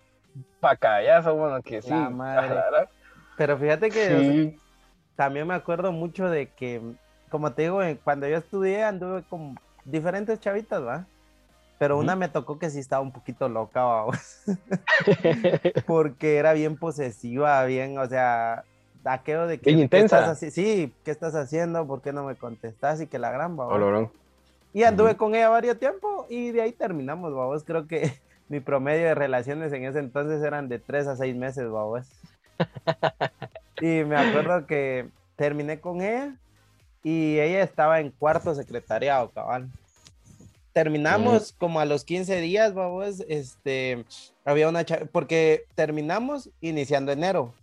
[0.61, 1.89] pacayazo, bueno, que sí.
[1.89, 2.87] La madre.
[3.39, 4.57] Pero fíjate que
[5.15, 6.81] también me acuerdo mucho de que,
[7.29, 11.05] como te digo, cuando yo estudié anduve con diferentes chavitas, ¿va?
[11.77, 14.07] Pero una me tocó que sí estaba un poquito loca, ¿va?
[15.87, 18.65] Porque era bien posesiva, bien, o sea,
[19.05, 19.71] aquello de que...
[19.71, 20.33] intensa.
[20.33, 21.87] Estás sí, ¿qué estás haciendo?
[21.87, 22.99] ¿Por qué no me contestas?
[22.99, 23.69] Y que la gran, ¿va?
[24.73, 27.63] Y anduve con ella varios tiempo y de ahí terminamos, vamos.
[27.63, 28.19] Creo que
[28.49, 32.05] mi promedio de relaciones en ese entonces eran de tres a seis meses, vamos.
[33.81, 36.35] y me acuerdo que terminé con ella
[37.03, 39.69] y ella estaba en cuarto secretariado, cabal.
[40.73, 44.05] Terminamos como a los 15 días, vamos, este,
[44.45, 47.53] había una, porque terminamos iniciando enero.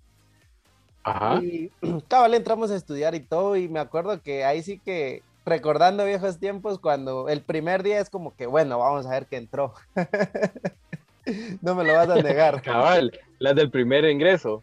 [1.05, 1.40] Ajá.
[1.42, 1.70] Y
[2.09, 6.38] cabal entramos a estudiar y todo, y me acuerdo que ahí sí que recordando viejos
[6.38, 9.72] tiempos, cuando el primer día es como que, bueno, vamos a ver qué entró.
[11.62, 12.61] no me lo vas a negar.
[12.62, 14.62] Cabal, las del primer ingreso.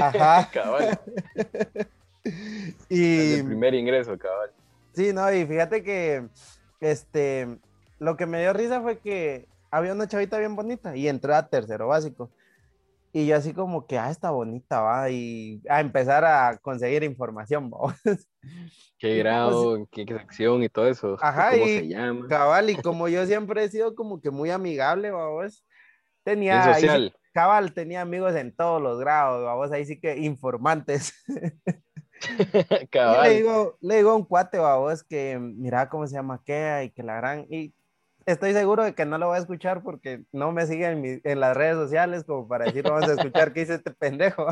[0.00, 0.50] Ajá.
[0.52, 0.98] cabal.
[2.88, 3.34] y...
[3.34, 4.50] El primer ingreso, cabal.
[4.92, 6.28] Sí, no, y fíjate que,
[6.80, 7.58] este,
[7.98, 11.48] lo que me dio risa fue que había una chavita bien bonita y entré a
[11.48, 12.30] tercero básico.
[13.12, 17.70] Y yo así como que, ah, está bonita, va, y a empezar a conseguir información,
[17.70, 17.94] va.
[18.98, 21.16] ¿Qué grado, qué sección y todo eso?
[21.20, 22.26] Ajá, ¿Cómo y se llama?
[22.28, 25.28] cabal, y como yo siempre he sido como que muy amigable, va,
[26.24, 26.74] tenía...
[26.74, 31.12] social cabal tenía amigos en todos los grados, vamos ahí sí que informantes.
[32.90, 33.28] cabal.
[33.28, 36.90] le digo, le digo a un cuate, vos que mira cómo se llama Kea y
[36.90, 37.74] que la gran, y
[38.24, 41.40] estoy seguro de que no lo voy a escuchar porque no me sigue en, en
[41.40, 44.46] las redes sociales como para decir vamos a escuchar qué dice este pendejo.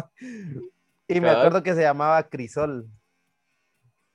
[1.07, 2.89] Y me acuerdo que se llamaba Crisol.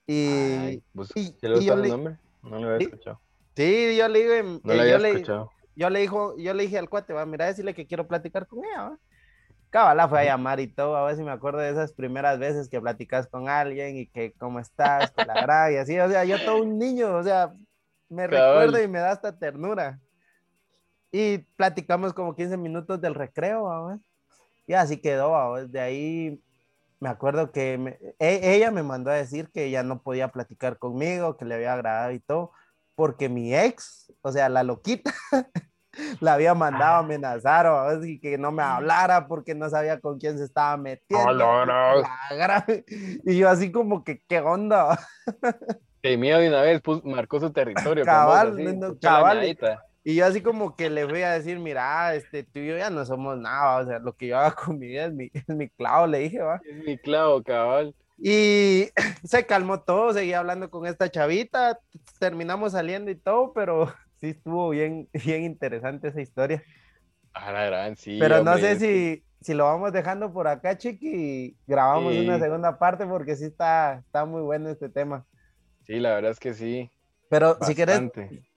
[0.08, 1.58] Y, pues, y, le...
[1.58, 2.18] el nombre?
[2.44, 3.22] No lo había escuchado.
[3.56, 6.90] Sí, yo le digo, no lo había escuchado yo le, dijo, yo le dije al
[6.90, 8.98] cuate, va, mira, decirle que quiero platicar con ella, va.
[9.70, 12.68] Cabal, fue a llamar y todo, a ver si me acuerdo de esas primeras veces
[12.68, 16.24] que platicas con alguien y que cómo estás, con la gran y así, o sea,
[16.24, 17.54] yo todo un niño, o sea,
[18.10, 20.00] me recuerdo y me da esta ternura.
[21.12, 24.00] Y platicamos como 15 minutos del recreo, ¿va?
[24.66, 25.64] y así quedó, ¿va?
[25.66, 26.42] de ahí
[27.00, 31.38] me acuerdo que e, ella me mandó a decir que ya no podía platicar conmigo,
[31.38, 32.52] que le había agradado y todo,
[32.96, 35.14] porque mi ex, o sea, la loquita,
[36.20, 37.00] la había mandado a ah.
[37.00, 41.66] amenazar o y que no me hablara porque no sabía con quién se estaba metiendo.
[41.66, 42.04] no.
[43.26, 45.00] Y yo así como que, ¿qué onda?
[46.02, 48.06] Que miedo de una vez pues, marcó su territorio.
[48.06, 48.56] Cabal,
[49.02, 49.58] cabal.
[50.04, 52.90] Y yo así como que le voy a decir, mira, este, tú y yo ya
[52.90, 55.50] no somos nada, o sea, lo que yo hago con mi vida es mi, es
[55.50, 56.62] mi clavo, le dije, va.
[56.66, 57.94] Es mi clavo, cabal.
[58.18, 58.88] Y
[59.26, 61.80] se calmó todo, seguía hablando con esta chavita,
[62.20, 66.64] terminamos saliendo y todo, pero sí estuvo bien, bien interesante esa historia.
[67.34, 68.18] Ah, sí.
[68.20, 72.80] Pero no sé si, si lo vamos dejando por acá, Chiqui, y grabamos una segunda
[72.80, 75.26] parte porque sí está, está muy bueno este tema.
[75.86, 76.92] Sí, la verdad es que sí.
[77.30, 78.02] Pero si querés,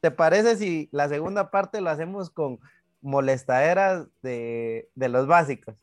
[0.00, 2.58] ¿te parece si la segunda parte lo hacemos con
[3.02, 5.76] molestaderas de, los básicos?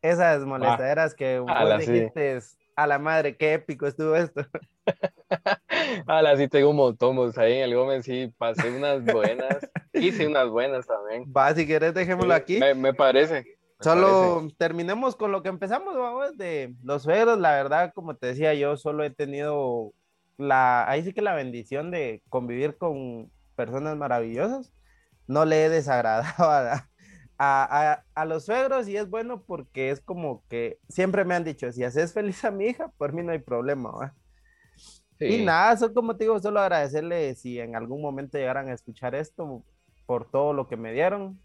[0.00, 2.36] Esas molestaderas que vos dijiste
[2.76, 4.46] a la madre, qué épico estuvo esto.
[6.06, 9.58] la sí tengo un montón, pues ahí en el Gómez sí pasé unas buenas,
[9.92, 11.24] hice unas buenas también.
[11.34, 12.58] Va, si querés dejémoslo aquí.
[12.74, 13.58] Me, parece.
[13.80, 18.54] solo terminemos con lo que empezamos, vamos, de los suegros, la verdad, como te decía,
[18.54, 19.92] yo solo he tenido
[20.36, 24.72] la, ahí sí que la bendición de convivir con personas maravillosas,
[25.26, 26.89] no le he desagradado a,
[27.42, 31.72] a, a, los suegros y es bueno porque es como que siempre me han dicho,
[31.72, 34.14] si haces feliz a mi hija, por mí no hay problema.
[35.18, 39.14] Y nada, eso como te digo, solo agradecerle si en algún momento llegaran a escuchar
[39.14, 39.64] esto
[40.04, 41.40] por todo lo que me dieron.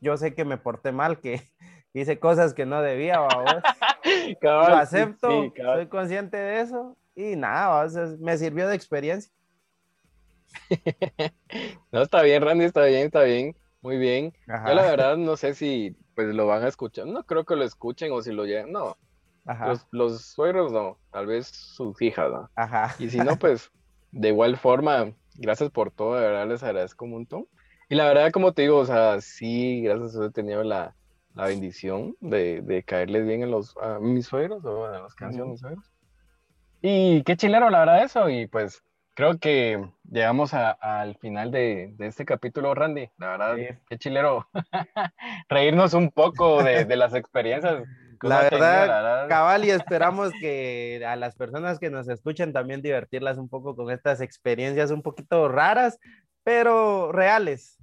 [0.00, 1.42] Yo sé que me porté mal, que
[1.92, 3.20] hice cosas que no debía,
[4.42, 7.86] lo acepto, soy consciente de eso y nada,
[8.20, 9.30] me sirvió de experiencia.
[11.92, 13.54] no, está bien, Randy, está bien, está bien.
[13.82, 14.32] Muy bien.
[14.46, 17.06] Yo la verdad no sé si pues lo van a escuchar.
[17.06, 18.72] No creo que lo escuchen o si lo llegan.
[18.72, 18.96] No.
[19.66, 20.98] Los, los, suegros no.
[21.10, 22.50] Tal vez sus hijas, ¿no?
[22.54, 22.94] Ajá.
[22.98, 23.70] Y si no, pues
[24.12, 26.16] de igual forma, gracias por todo.
[26.16, 27.46] De verdad les agradezco un montón.
[27.88, 30.94] Y la verdad, como te digo, o sea, sí, gracias a eso he tenido la,
[31.34, 35.46] bendición de, caerles bien en los, a mis suegros o a los que han sido
[35.46, 35.90] mis suegros.
[36.82, 38.28] Y qué chilero, la verdad, eso.
[38.28, 38.84] Y pues
[39.14, 43.08] creo que llegamos al final de, este capítulo, Randy.
[43.18, 43.56] La verdad,
[43.88, 44.48] qué chilero
[45.48, 47.84] reírnos un poco de, las experiencias.
[48.22, 53.48] La verdad, cabal, y esperamos que a las personas que nos escuchan también divertirlas un
[53.48, 55.98] poco con estas experiencias un poquito raras,
[56.44, 57.78] pero reales.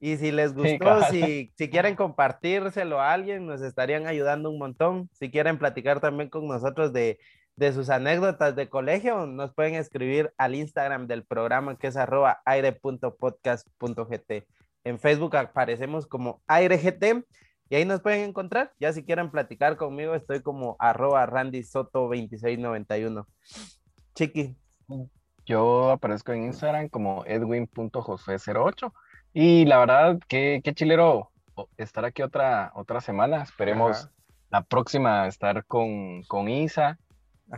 [0.00, 5.10] Y si les gustó, si, si quieren compartírselo a alguien, nos estarían ayudando un montón.
[5.12, 7.18] Si quieren platicar también con nosotros de
[7.58, 12.40] de sus anécdotas de colegio, nos pueden escribir al Instagram del programa que es arroba
[12.44, 14.46] aire.podcast.gt.
[14.84, 17.26] En Facebook aparecemos como AireGT
[17.68, 18.72] y ahí nos pueden encontrar.
[18.78, 23.26] Ya si quieren platicar conmigo, estoy como arroba Randy Soto 2691.
[24.14, 24.56] Chiqui.
[25.44, 28.92] Yo aparezco en Instagram como edwin.josé08
[29.32, 31.32] y la verdad, qué, qué chilero
[31.76, 33.42] estar aquí otra, otra semana.
[33.42, 34.08] Esperemos
[34.48, 37.00] la próxima estar con, con Isa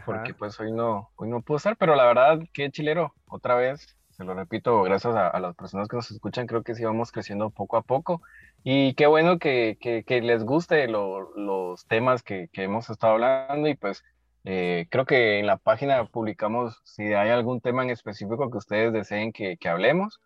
[0.05, 3.97] porque pues hoy no, hoy no puedo estar, pero la verdad, qué chilero, otra vez,
[4.11, 7.51] se lo repito, gracias a, las personas que nos escuchan, creo que sí vamos creciendo
[7.51, 8.23] poco a poco.
[8.63, 13.75] Y qué bueno que, que, les guste los temas que, que, hemos estado hablando y
[13.75, 14.05] pues
[14.45, 18.93] eh, creo que en la página publicamos si hay algún tema en específico que ustedes
[18.93, 20.21] deseen que, hablemos.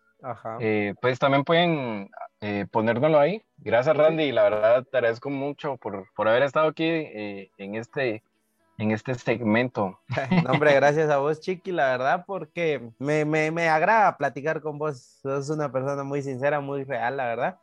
[0.59, 2.09] Eh, pues también pueden
[2.41, 3.43] eh, ponérnoslo ahí.
[3.57, 8.23] Gracias Randy, la verdad te agradezco mucho por, por haber estado aquí en este
[8.77, 9.99] en este segmento.
[10.43, 14.77] No, hombre, gracias a vos, Chiqui, la verdad, porque me, me, me, agrada platicar con
[14.77, 15.19] vos.
[15.21, 17.59] Sos una persona muy sincera, muy real, la verdad.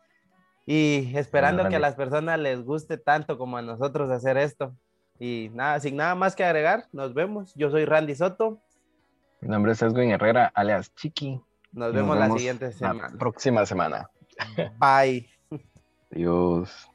[0.67, 4.75] Y esperando que a las personas les guste tanto como a nosotros hacer esto.
[5.19, 7.53] Y nada, sin nada más que agregar, nos vemos.
[7.55, 8.61] Yo soy Randy Soto.
[9.41, 11.41] Mi nombre es Edwin Herrera, alias Chiqui.
[11.73, 13.13] Nos, vemos, la siguiente semana.
[13.19, 14.09] próxima semana.
[14.79, 15.29] Bye.
[16.13, 16.91] Adiós.